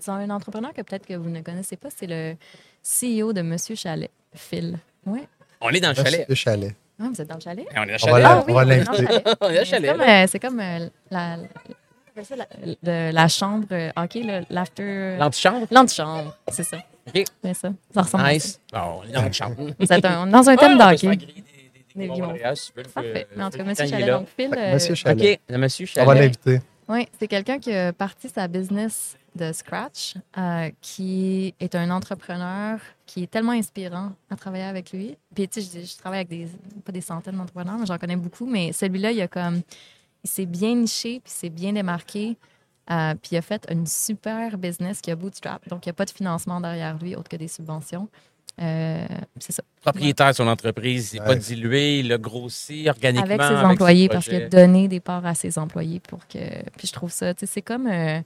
un 0.08 0.30
entrepreneur 0.30 0.74
que 0.74 0.82
peut-être 0.82 1.06
que 1.06 1.14
vous 1.16 1.30
ne 1.30 1.42
connaissez 1.42 1.76
pas, 1.78 1.90
c'est 1.96 2.08
le 2.08 2.36
CEO 2.84 3.34
de 3.34 3.42
Monsieur 3.42 3.76
Chalet, 3.76 4.10
Phil. 4.34 4.78
Oui. 5.06 5.22
On 5.62 5.70
est 5.70 5.80
dans 5.80 5.90
le 5.90 5.96
chalet. 5.96 6.26
Le 6.28 6.36
chalet. 6.36 6.76
Ah, 7.02 7.06
vous 7.14 7.22
êtes 7.22 7.28
dans 7.30 7.36
le 7.36 7.42
chalet? 7.42 7.66
On 7.70 7.72
est 7.72 7.76
dans 7.76 7.84
le 7.86 7.94
On 7.94 7.98
chalet. 7.98 8.26
Ah 8.28 8.44
oui, 8.46 8.52
on 8.52 8.54
va 8.54 8.66
on 8.66 8.70
est 8.70 8.84
dans 8.84 8.92
le 8.92 8.98
l'inviter. 8.98 9.14
chalet. 9.14 9.38
On 9.42 9.50
est 9.50 9.66
chalet. 9.66 10.00
euh, 10.00 10.26
c'est 10.30 10.40
comme 10.40 10.60
euh, 10.60 10.90
la, 11.10 11.38
la, 13.12 13.28
chambre 13.28 13.68
euh, 13.72 13.92
le- 14.16 14.46
l'after. 14.54 15.18
L'antichambre? 15.18 15.68
L'antichambre, 15.72 16.36
c'est 16.50 16.64
ça. 16.64 16.78
OK. 17.08 17.24
C'est 17.44 17.54
ça. 17.54 17.70
Ça 17.94 18.02
ressemble. 18.02 18.24
Nice. 18.28 18.60
Bon, 18.74 18.80
on 19.00 19.04
est 19.08 19.12
dans 19.12 19.24
le 19.26 19.32
chambre. 19.32 19.56
Vous 19.80 19.94
êtes 19.94 20.06
un- 20.06 20.28
dans 20.28 20.50
un 20.50 20.56
thème 20.56 20.78
Ah, 20.80 20.96
faire 20.98 21.10
d'hockey. 21.12 21.26
des- 21.96 22.08
mariages, 22.08 22.58
si 22.58 22.72
tu 22.72 22.78
veux, 22.78 22.84
le- 22.84 22.90
Parfait. 22.90 23.28
Mais 23.36 23.44
en 23.44 23.50
tout 23.50 23.58
cas, 23.58 23.64
Monsieur 23.64 23.88
Chalet, 23.88 24.08
donc 24.08 24.28
Phil. 24.38 24.50
Monsieur 24.74 24.96
Chalet. 24.96 25.34
OK, 25.34 25.40
le 25.50 25.58
monsieur 25.58 25.88
On 25.98 26.00
va 26.00 26.06
Chalet. 26.14 26.22
l'inviter. 26.24 26.62
Oui, 26.88 27.08
c'est 27.20 27.28
quelqu'un 27.28 27.60
qui 27.60 27.74
a 27.74 27.94
parti 27.94 28.30
sa 28.30 28.48
business 28.48 29.16
de 29.36 29.52
scratch, 29.54 30.16
euh, 30.38 30.70
qui 30.82 31.54
est 31.60 31.76
un 31.76 31.90
entrepreneur 31.92 32.80
qui 33.06 33.24
est 33.24 33.28
tellement 33.32 33.52
inspirant 33.54 34.12
à 34.30 34.36
travailler 34.36 34.64
avec 34.66 34.92
lui. 34.92 35.18
Puis, 35.34 35.48
tu 35.48 35.62
sais, 35.62 35.80
je, 35.82 35.86
je 35.86 35.98
travaille 35.98 36.20
avec 36.20 36.30
des, 36.30 36.48
pas 36.86 36.92
des 36.92 37.02
centaines 37.02 37.38
d'entrepreneurs, 37.38 37.78
mais 37.80 37.86
j'en 37.86 37.98
connais 37.98 38.16
beaucoup. 38.16 38.46
Mais 38.46 38.72
celui-là, 38.74 39.12
il 39.12 39.22
a 39.22 39.28
comme, 39.28 39.62
il 40.24 40.30
s'est 40.30 40.46
bien 40.46 40.76
niché, 40.76 41.20
puis 41.24 41.32
il 41.34 41.40
s'est 41.40 41.50
bien 41.50 41.74
démarqué. 41.74 42.38
euh, 42.92 43.14
puis 43.16 43.30
il 43.34 43.38
a 43.38 43.42
fait 43.42 43.66
une 43.70 43.86
super 43.86 44.58
business 44.58 45.00
qui 45.02 45.12
a 45.12 45.16
bootstrap. 45.16 45.68
Donc, 45.70 45.86
il 45.86 45.90
n'y 45.90 45.92
a 45.92 45.94
pas 45.94 46.06
de 46.06 46.12
financement 46.12 46.60
derrière 46.60 46.98
lui 46.98 47.16
autre 47.16 47.30
que 47.30 47.36
des 47.38 47.48
subventions. 47.48 48.08
Euh, 48.62 49.06
c'est 49.40 49.54
ça. 49.54 49.64
Propriétaire 49.82 50.32
de 50.32 50.36
son 50.36 50.48
entreprise, 50.48 51.14
il 51.14 51.20
n'est 51.20 51.26
pas 51.26 51.32
Ouais. 51.32 51.38
dilué, 51.38 52.00
il 52.00 52.12
a 52.12 52.18
grossi 52.18 52.90
organiquement. 52.90 53.24
Avec 53.24 53.42
ses 53.42 53.64
employés, 53.66 54.04
ses 54.06 54.10
parce 54.10 54.26
qu'il 54.28 54.36
a 54.44 54.50
donné 54.50 54.88
des 54.90 55.00
parts 55.00 55.26
à 55.26 55.34
ses 55.34 55.58
employés 55.58 56.02
pour 56.02 56.28
que. 56.28 56.40
Puis 56.78 56.88
je 56.88 56.92
trouve 56.92 57.12
ça, 57.12 57.34
tu 57.34 57.42
sais, 57.42 57.46
c'est 57.46 57.62
comme. 57.62 57.88
euh, 57.88 58.20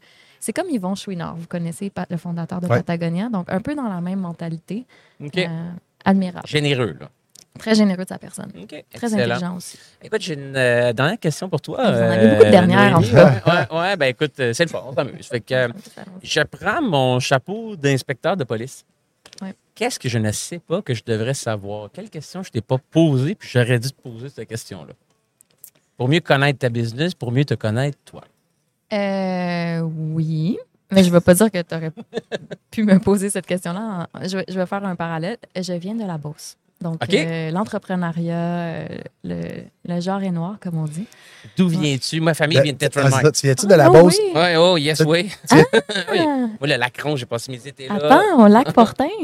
c'est 0.43 0.51
comme 0.51 0.69
Yvon 0.69 0.93
Chouinard, 0.93 1.37
vous 1.37 1.47
connaissez 1.47 1.89
le 2.09 2.17
fondateur 2.17 2.59
de 2.59 2.67
Ouais. 2.67 2.77
Patagonia, 2.79 3.29
donc 3.29 3.45
un 3.49 3.61
peu 3.61 3.75
dans 3.75 3.87
la 3.87 4.01
même 4.01 4.19
mentalité. 4.19 4.85
OK. 5.23 5.37
Euh, 5.37 5.71
admirable. 6.03 6.45
Généreux, 6.45 6.97
là. 6.99 7.09
Très 7.57 7.75
généreux 7.75 8.03
de 8.03 8.09
sa 8.09 8.17
personne. 8.17 8.51
Très 8.67 8.83
Excellent. 8.91 9.23
intelligent 9.23 9.55
aussi. 9.55 9.77
Écoute, 10.01 10.21
j'ai 10.21 10.33
une 10.33 10.55
euh, 10.57 10.91
dernière 10.91 11.19
question 11.19 11.47
pour 11.47 11.61
toi. 11.61 11.77
Vous 11.77 11.97
en 11.97 12.01
euh, 12.01 12.11
avez 12.11 12.27
beaucoup 12.29 12.43
de 12.45 12.49
dernières, 12.49 12.97
en 12.97 13.01
tout 13.01 13.11
cas. 13.11 13.67
Ouais, 13.71 13.77
ouais, 13.79 13.95
ben 13.95 14.07
écoute, 14.07 14.33
euh, 14.39 14.51
c'est 14.53 14.65
le 14.65 14.69
fun, 14.69 14.83
on 14.85 14.93
s'amuse. 14.93 15.27
Fait 15.27 15.39
que, 15.39 15.53
euh, 15.53 15.67
je 16.21 16.41
prends 16.41 16.81
mon 16.81 17.19
chapeau 17.21 17.77
d'inspecteur 17.77 18.35
de 18.35 18.43
police. 18.43 18.83
Ouais. 19.41 19.53
Qu'est-ce 19.75 19.97
que 19.99 20.09
je 20.09 20.17
ne 20.17 20.31
sais 20.31 20.59
pas 20.59 20.81
que 20.81 20.93
je 20.93 21.03
devrais 21.05 21.35
savoir? 21.35 21.89
Quelle 21.93 22.09
question 22.09 22.43
je 22.43 22.49
t'ai 22.51 22.61
pas 22.61 22.77
posée 22.91 23.35
puis 23.35 23.47
j'aurais 23.49 23.79
dû 23.79 23.91
te 23.91 24.01
poser 24.01 24.27
cette 24.29 24.49
question-là? 24.49 24.93
Pour 25.95 26.09
mieux 26.09 26.19
connaître 26.19 26.59
ta 26.59 26.69
business, 26.69 27.13
pour 27.13 27.31
mieux 27.31 27.45
te 27.45 27.53
connaître 27.53 27.97
toi. 28.03 28.23
Euh, 28.93 29.79
oui. 29.81 30.57
Mais 30.91 31.03
je 31.03 31.09
ne 31.09 31.13
veux 31.13 31.21
pas 31.21 31.33
dire 31.33 31.49
que 31.51 31.61
tu 31.61 31.75
aurais 31.75 31.91
pu 32.69 32.83
me 32.83 32.99
poser 32.99 33.29
cette 33.29 33.45
question-là. 33.47 34.07
Je 34.23 34.37
vais, 34.37 34.45
je 34.47 34.59
vais 34.59 34.65
faire 34.65 34.85
un 34.85 34.95
parallèle. 34.95 35.37
Je 35.59 35.73
viens 35.73 35.95
de 35.95 36.05
la 36.05 36.17
Beauce. 36.17 36.55
Donc, 36.81 37.01
euh, 37.13 37.49
l'entrepreneuriat, 37.51 38.35
euh, 38.35 38.87
le, 39.23 39.41
le 39.87 40.01
genre 40.01 40.21
est 40.21 40.31
noir, 40.31 40.57
comme 40.61 40.77
on 40.77 40.83
dit. 40.83 41.05
D'où 41.55 41.69
viens-tu? 41.69 42.19
Ma 42.19 42.33
famille 42.33 42.59
vient 42.61 42.73
de 42.73 42.77
Ah, 42.81 42.89
Tetramark. 42.89 43.23
ça, 43.25 43.31
Tu 43.31 43.45
viens-tu 43.47 43.67
de 43.67 43.73
la 43.73 43.85
Ah, 43.85 43.89
Beauce? 43.89 44.17
oui. 44.19 44.31
Ouais, 44.39 44.55
oh, 44.57 44.77
yes, 44.77 45.01
oui. 45.07 45.31
Ah! 45.49 45.55
Oui. 46.11 46.19
Moi, 46.19 46.67
le 46.67 46.75
Lacron, 46.75 47.15
j'ai 47.15 47.25
passé 47.25 47.51
mes 47.53 47.65
étés 47.67 47.87
là. 47.87 47.95
Attends, 47.95 48.43
au 48.43 48.47
lac 48.47 48.71
Portin. 48.73 49.07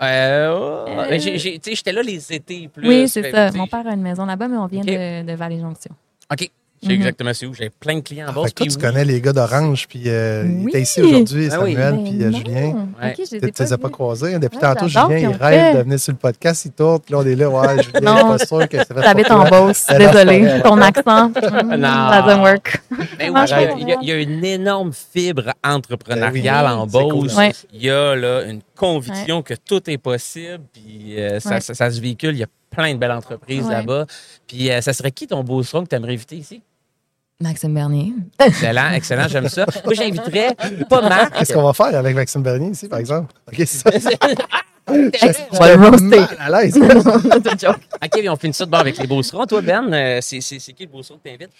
Euh, 0.00 0.54
oh, 0.56 0.88
Euh. 0.88 1.18
J'étais 1.18 1.90
là 1.92 2.02
les 2.02 2.32
étés 2.32 2.68
plus. 2.68 2.86
Oui, 2.88 3.08
c'est 3.08 3.32
ça. 3.32 3.50
Mon 3.50 3.66
père 3.66 3.84
a 3.84 3.94
une 3.94 4.00
maison 4.00 4.26
là-bas, 4.26 4.46
mais 4.46 4.56
on 4.56 4.66
vient 4.66 4.84
de, 4.84 5.26
de 5.26 5.32
Vallée-Jonction. 5.32 5.90
OK. 6.32 6.48
Je 6.82 6.86
sais 6.86 6.92
Mhm. 6.94 7.00
exactement 7.00 7.34
c'est 7.34 7.46
où. 7.46 7.54
J'ai 7.54 7.70
plein 7.70 7.96
de 7.96 8.00
clients 8.00 8.26
en 8.26 8.30
Ah, 8.30 8.46
que 8.48 8.52
toi, 8.54 8.66
tu 8.66 8.72
oui. 8.72 8.76
connais 8.80 9.04
les 9.04 9.20
gars 9.20 9.32
d'Orange, 9.32 9.86
puis 9.88 10.02
euh, 10.06 10.44
il 10.62 10.68
était 10.68 10.82
ici 10.82 11.02
aujourd'hui, 11.02 11.48
Ah 11.50 11.58
oui. 11.62 11.72
Samuel, 11.74 11.94
Ben 11.94 12.04
puis 12.04 12.22
euh, 12.24 12.30
non. 12.30 12.38
Julien. 12.38 12.62
Ouais. 13.02 13.10
OK, 13.10 13.14
je 13.16 13.20
les 13.20 13.26
Tu 13.26 13.34
ai 13.36 13.40
ne 13.40 13.46
les 13.46 13.52
pas 13.52 13.72
as 13.74 13.78
pas 13.78 13.88
croisés. 13.88 14.34
hein? 14.34 14.38
Depuis 14.38 14.58
Ah, 14.62 14.74
tantôt, 14.74 14.88
j'adore 14.88 15.10
Julien, 15.10 15.20
qu'ils 15.28 15.30
il 15.30 15.42
ont 15.42 15.44
rêve 15.46 15.60
fait. 15.72 15.78
de 15.78 15.82
venir 15.84 16.00
sur 16.00 16.12
le 16.12 16.18
podcast. 16.18 16.64
Il 16.66 16.70
tourne, 16.72 17.00
puis 17.00 17.12
là, 17.12 17.18
on 17.18 17.26
est 17.26 17.34
là. 17.34 17.50
Ouais, 17.50 17.82
Julien, 17.82 18.00
Non. 18.00 18.14
je 18.14 18.18
suis 18.18 18.28
pas 18.28 18.38
sûr 18.46 18.68
que 18.68 18.78
c'est 18.78 18.94
fait 18.94 19.00
T'habites 19.02 19.30
en. 19.30 19.44
Beauce. 19.48 19.86
Non, 19.90 19.96
c'est 20.12 20.62
Ton 20.62 20.80
accent. 20.80 21.28
mm, 21.30 21.74
Non. 21.76 22.10
Doesn't 22.26 22.40
work. 22.42 22.82
Ben 22.90 23.06
oui, 23.20 23.26
Franchement, 23.34 23.76
il 23.80 23.88
y, 23.88 23.92
a, 23.92 23.96
il 24.02 24.08
y 24.08 24.12
a 24.12 24.16
une 24.16 24.44
énorme 24.44 24.92
fibre 24.92 25.52
entrepreneuriale 25.64 26.64
Ben 26.64 26.72
oui. 26.74 26.80
en 26.80 26.88
C'est 26.88 26.98
cool. 27.08 27.12
Beauce. 27.26 27.36
Ouais. 27.36 27.52
Il 27.72 27.82
y 27.84 27.90
a 27.90 28.14
là, 28.14 28.42
une 28.44 28.60
conviction 28.76 29.42
que 29.42 29.54
tout 29.54 29.88
est 29.90 29.98
possible. 29.98 30.60
Puis 30.72 31.18
euh, 31.20 31.40
ça, 31.40 31.50
Ouais. 31.50 31.60
ça- 31.60 31.74
ça 31.74 31.90
se 31.90 32.00
véhicule. 32.00 32.34
Il 32.34 32.38
y 32.40 32.44
a 32.44 32.48
plein 32.70 32.92
de 32.94 32.98
belles 32.98 33.10
entreprises 33.12 33.64
Ouais. 33.66 33.72
là-bas. 33.74 34.06
Puis 34.46 34.70
euh, 34.70 34.80
ça 34.80 34.92
serait 34.92 35.10
qui 35.10 35.26
ton 35.26 35.42
beau 35.42 35.62
son 35.62 35.82
que 35.84 35.88
tu 35.88 35.96
aimerais 35.96 36.12
inviter 36.12 36.36
ici? 36.36 36.62
Maxime 37.40 37.72
Bernier. 37.72 38.12
Excellent, 38.44 38.90
excellent, 38.90 39.28
j'aime 39.28 39.48
ça. 39.48 39.64
Moi, 39.84 39.94
j'inviterais 39.94 40.56
pas 40.88 41.00
Marc. 41.02 41.38
Qu'est-ce 41.38 41.52
qu'on 41.52 41.62
va 41.62 41.72
faire 41.72 41.94
avec 41.96 42.16
Maxime 42.16 42.42
Bernier 42.42 42.70
ici, 42.70 42.88
par 42.88 42.98
exemple? 42.98 43.32
OK, 43.46 43.62
c'est 43.64 44.00
ça. 44.00 44.10
On 44.90 45.58
va 45.58 45.76
le 45.76 45.86
roaster. 45.86 46.06
mal 46.06 46.28
à 46.38 46.62
l'aise. 46.62 46.74
OK, 46.78 48.24
on 48.26 48.36
finit 48.36 48.54
ça 48.54 48.64
de 48.64 48.70
bord 48.70 48.80
avec 48.80 48.96
les 48.96 49.06
beaucerons. 49.06 49.44
Toi, 49.44 49.60
Ben, 49.60 49.92
euh, 49.92 50.18
c'est 50.22 50.38
qui 50.40 50.74
le 50.80 50.86
beauceron 50.86 51.18
que 51.18 51.28
tu 51.28 51.34
invites? 51.34 51.50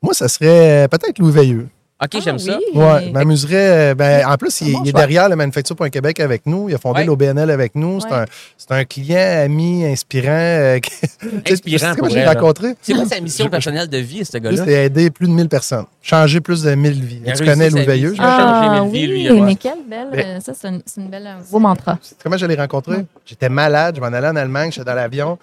Moi, 0.00 0.14
ça 0.14 0.26
serait 0.26 0.84
euh, 0.84 0.88
peut-être 0.88 1.18
Louis 1.18 1.32
Veilleux. 1.32 1.68
OK, 2.00 2.10
Ah, 2.14 2.18
j'aime 2.24 2.38
ça. 2.38 2.56
oui. 2.74 2.80
Ouais, 2.80 3.10
m'amuserait. 3.10 3.90
euh, 3.90 3.94
Ben, 3.96 4.24
en 4.24 4.36
plus, 4.36 4.60
il, 4.60 4.68
Un 4.68 4.72
bon 4.78 4.84
il 4.84 4.88
est 4.90 4.92
derrière 4.92 5.28
le 5.28 5.34
Manufacture.Québec 5.34 6.20
avec 6.20 6.46
nous. 6.46 6.68
Il 6.68 6.74
a 6.76 6.78
fondé 6.78 7.00
Ouais. 7.00 7.04
l'OBNL 7.06 7.50
avec 7.50 7.74
nous. 7.74 7.98
C'est 8.00 8.06
Ouais. 8.08 8.18
un, 8.18 8.24
c'est 8.56 8.70
un 8.70 8.84
client, 8.84 9.42
ami, 9.44 9.84
inspirant. 9.84 10.28
euh, 10.30 10.78
qui- 10.80 10.90
Tu 10.90 11.06
sais 11.08 11.52
Inspirant 11.54 11.86
comment 11.96 12.06
pour 12.06 12.10
j'ai 12.10 12.24
rencontré? 12.24 12.74
C'est 12.82 12.94
quoi 12.94 13.04
sa 13.04 13.20
mission 13.20 13.48
personnelle 13.48 13.88
de 13.88 13.98
vie, 13.98 14.24
ce 14.24 14.38
gars-là? 14.38 14.58
c'était 14.58 14.84
aider 14.84 15.10
plus 15.10 15.26
de 15.26 15.32
1000 15.32 15.48
personnes. 15.48 15.86
Changer 16.00 16.40
plus 16.40 16.62
de 16.62 16.72
1000 16.76 16.92
vies. 17.04 17.20
Il 17.26 17.32
Tu 17.32 17.44
connais 17.44 17.68
Louis. 17.68 17.84
Veilleux? 17.84 18.14
Ah 18.20 18.82
lui, 18.92 19.06
oui, 19.06 19.30
ouais. 19.30 19.40
mais 19.40 19.54
quelle 19.56 19.78
belle. 19.88 20.08
Mais- 20.12 20.24
euh, 20.24 20.40
Ça, 20.40 20.52
c'est 20.54 20.68
une, 20.68 20.80
c'est 20.86 21.00
une 21.00 21.08
belle, 21.08 21.26
un 21.26 21.38
beau 21.50 21.58
mantra. 21.58 21.98
Comment 22.22 22.36
je 22.36 22.46
l'ai 22.46 22.54
rencontré? 22.54 23.04
J'étais 23.26 23.48
malade, 23.48 23.96
je 23.96 24.00
m'en 24.00 24.06
allais 24.06 24.28
en 24.28 24.36
Allemagne, 24.36 24.70
j'étais 24.70 24.84
dans 24.84 24.94
l'avion. 24.94 25.36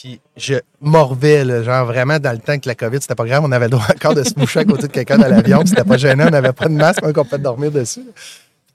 Puis 0.00 0.20
je 0.36 0.56
morvais, 0.80 1.44
là, 1.44 1.62
genre 1.62 1.86
vraiment 1.86 2.18
dans 2.18 2.32
le 2.32 2.38
temps 2.38 2.58
que 2.58 2.68
la 2.68 2.74
COVID, 2.74 2.98
c'était 3.00 3.14
pas 3.14 3.24
grave, 3.24 3.42
on 3.44 3.52
avait 3.52 3.66
le 3.66 3.70
droit 3.70 3.86
encore 3.94 4.14
de 4.14 4.24
se 4.24 4.38
moucher 4.38 4.60
à 4.60 4.64
côté 4.64 4.88
de 4.88 4.92
quelqu'un 4.92 5.16
dans 5.16 5.28
l'avion, 5.28 5.60
puis 5.60 5.68
c'était 5.70 5.84
pas 5.84 5.96
gênant, 5.96 6.26
on 6.26 6.30
n'avait 6.30 6.52
pas 6.52 6.66
de 6.66 6.74
masque, 6.74 7.00
on 7.02 7.12
pouvait 7.12 7.38
dormir 7.38 7.70
dessus. 7.70 8.00
là. 8.00 8.12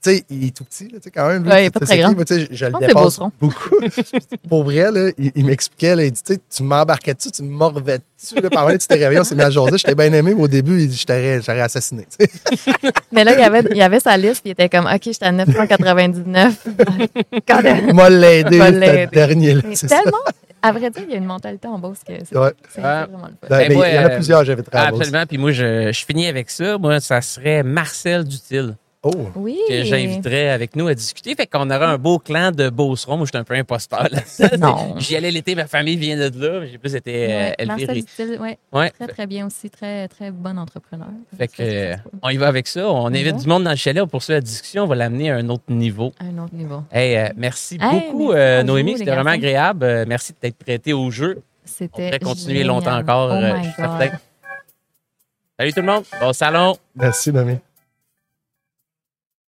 Tu 0.02 0.10
sais, 0.10 0.24
il 0.30 0.48
est 0.48 0.56
tout 0.56 0.64
petit, 0.64 0.88
là, 0.88 0.98
quand 1.14 1.28
même. 1.28 1.46
Ouais, 1.46 1.62
il 1.62 1.66
est 1.66 1.70
pas 1.70 1.78
très 1.78 1.98
grand. 1.98 2.12
sais, 2.26 2.40
je, 2.40 2.46
je 2.50 2.64
le 2.64 2.72
dépasse 2.84 3.20
beaucoup. 3.40 3.76
Pour 4.48 4.64
vrai, 4.64 4.90
là, 4.90 5.12
il, 5.16 5.30
il 5.36 5.46
m'expliquait, 5.46 5.94
là, 5.94 6.02
il 6.02 6.10
dit, 6.10 6.20
tu 6.24 6.34
sais, 6.34 6.40
tu 6.50 6.64
m'embarquais 6.64 7.14
dessus, 7.14 7.30
tu 7.30 7.44
me 7.44 7.50
morvais 7.50 8.00
dessus. 8.20 8.34
Là, 8.40 8.50
par 8.50 8.68
tu 8.72 8.78
t'es 8.78 8.94
réveillé, 8.94 9.20
on 9.20 9.24
s'est 9.24 9.36
mis 9.36 9.42
à 9.42 9.50
jaser. 9.50 9.78
J'étais 9.78 9.94
bien 9.94 10.12
aimé, 10.12 10.34
mais 10.34 10.42
au 10.42 10.48
début, 10.48 10.80
il 10.80 10.88
dit, 10.88 11.04
j'aurais 11.06 11.60
assassiné. 11.60 12.08
Mais 13.12 13.22
là, 13.22 13.34
il 13.34 13.38
y 13.38 13.44
avait, 13.44 13.62
il 13.70 13.76
y 13.76 13.82
avait 13.82 14.00
sa 14.00 14.16
liste, 14.16 14.42
puis 14.42 14.50
il 14.50 14.52
était 14.52 14.68
comme, 14.68 14.86
OK, 14.86 15.02
j'étais 15.04 15.26
à 15.26 15.30
999. 15.30 16.66
Quand 17.46 17.62
même. 17.62 17.92
M'a 17.94 18.10
l'aider, 18.10 19.06
dernier. 19.12 19.54
Là, 19.54 19.62
c'est 19.74 19.86
tellement, 19.86 20.18
à 20.62 20.72
vrai 20.72 20.90
dire, 20.90 21.02
il 21.06 21.10
y 21.10 21.14
a 21.14 21.18
une 21.18 21.24
mentalité 21.24 21.68
en 21.68 21.78
Beauce 21.78 22.04
que 22.06 22.12
c'est 22.24 22.36
Ouais. 22.36 22.52
Ah. 22.82 23.06
vraiment 23.10 23.26
le 23.26 23.32
fun. 23.32 23.46
Ben, 23.50 23.68
Ben, 23.68 23.72
moi, 23.74 23.88
il 23.88 23.94
y 23.94 23.98
en 23.98 24.04
a 24.06 24.10
plusieurs, 24.10 24.44
j'avais 24.44 24.62
très 24.62 24.78
Ah, 24.78 24.86
absolument. 24.88 25.24
Puis 25.26 25.38
moi, 25.38 25.50
je, 25.52 25.90
je 25.92 26.04
finis 26.04 26.26
avec 26.28 26.50
ça. 26.50 26.78
Moi, 26.78 27.00
ça 27.00 27.20
serait 27.20 27.62
Marcel 27.62 28.24
Dutil 28.24 28.74
Oh, 29.04 29.10
Oui. 29.34 29.58
que 29.68 29.82
j'inviterais 29.82 30.50
avec 30.50 30.76
nous 30.76 30.86
à 30.86 30.94
discuter. 30.94 31.34
Fait 31.34 31.48
qu'on 31.48 31.68
aurait 31.70 31.86
un 31.86 31.98
beau 31.98 32.20
clan 32.20 32.52
de 32.52 32.68
Beauceron. 32.70 33.16
Moi, 33.16 33.26
je 33.26 33.30
suis 33.30 33.36
un 33.38 33.42
peu 33.42 33.54
imposteur 33.54 34.06
là-dedans. 34.08 34.76
Non. 34.76 34.94
J'y 34.98 35.16
allais 35.16 35.32
l'été, 35.32 35.56
ma 35.56 35.66
famille 35.66 35.96
vient 35.96 36.16
de 36.16 36.40
là. 36.40 36.60
mais 36.60 36.68
J'ai 36.68 36.78
plus 36.78 36.94
été 36.94 37.32
euh, 37.32 37.36
Ouais, 37.48 37.54
élevé. 37.58 38.04
Ouais, 38.38 38.58
Ouais. 38.72 38.90
très, 38.90 39.08
très 39.08 39.26
bien 39.26 39.46
aussi. 39.48 39.70
Très, 39.70 40.06
très 40.06 40.30
bon 40.30 40.56
entrepreneur. 40.56 41.08
Fait 41.36 41.48
que, 41.48 41.54
euh, 41.62 41.96
on 42.22 42.28
y 42.28 42.36
va 42.36 42.46
avec 42.46 42.68
ça. 42.68 42.88
On 42.88 43.06
invite 43.08 43.38
du 43.38 43.48
monde 43.48 43.64
dans 43.64 43.70
le 43.70 43.76
chalet. 43.76 44.00
On 44.04 44.06
poursuit 44.06 44.34
la 44.34 44.40
discussion. 44.40 44.84
On 44.84 44.86
va 44.86 44.94
l'amener 44.94 45.32
à 45.32 45.36
un 45.36 45.48
autre 45.48 45.64
niveau. 45.68 46.12
À 46.20 46.24
un 46.26 46.44
autre 46.44 46.54
niveau. 46.54 46.84
Hey, 46.92 47.16
euh, 47.16 47.28
merci 47.36 47.78
Hey, 47.80 47.90
beaucoup, 47.90 48.28
merci 48.28 48.40
euh, 48.40 48.62
Noémie. 48.62 48.98
C'était 48.98 49.10
vraiment 49.10 49.30
agréable. 49.30 49.84
Euh, 49.84 50.04
merci 50.06 50.32
de 50.32 50.36
t'être 50.38 50.56
prêté 50.58 50.92
au 50.92 51.10
jeu. 51.10 51.38
On 51.38 51.42
C'était. 51.64 51.88
pourrait 52.06 52.18
continuer 52.20 52.58
génial. 52.58 52.68
longtemps 52.68 52.96
encore. 52.98 53.30
Oh 53.32 53.40
my 53.40 53.64
je 53.64 53.70
suis 53.72 53.82
God. 53.82 53.98
certain. 53.98 54.18
Salut 55.58 55.72
tout 55.72 55.80
le 55.80 55.86
monde. 55.86 56.04
Bon 56.20 56.32
salon. 56.32 56.76
merci, 56.94 57.32
Noémie. 57.32 57.58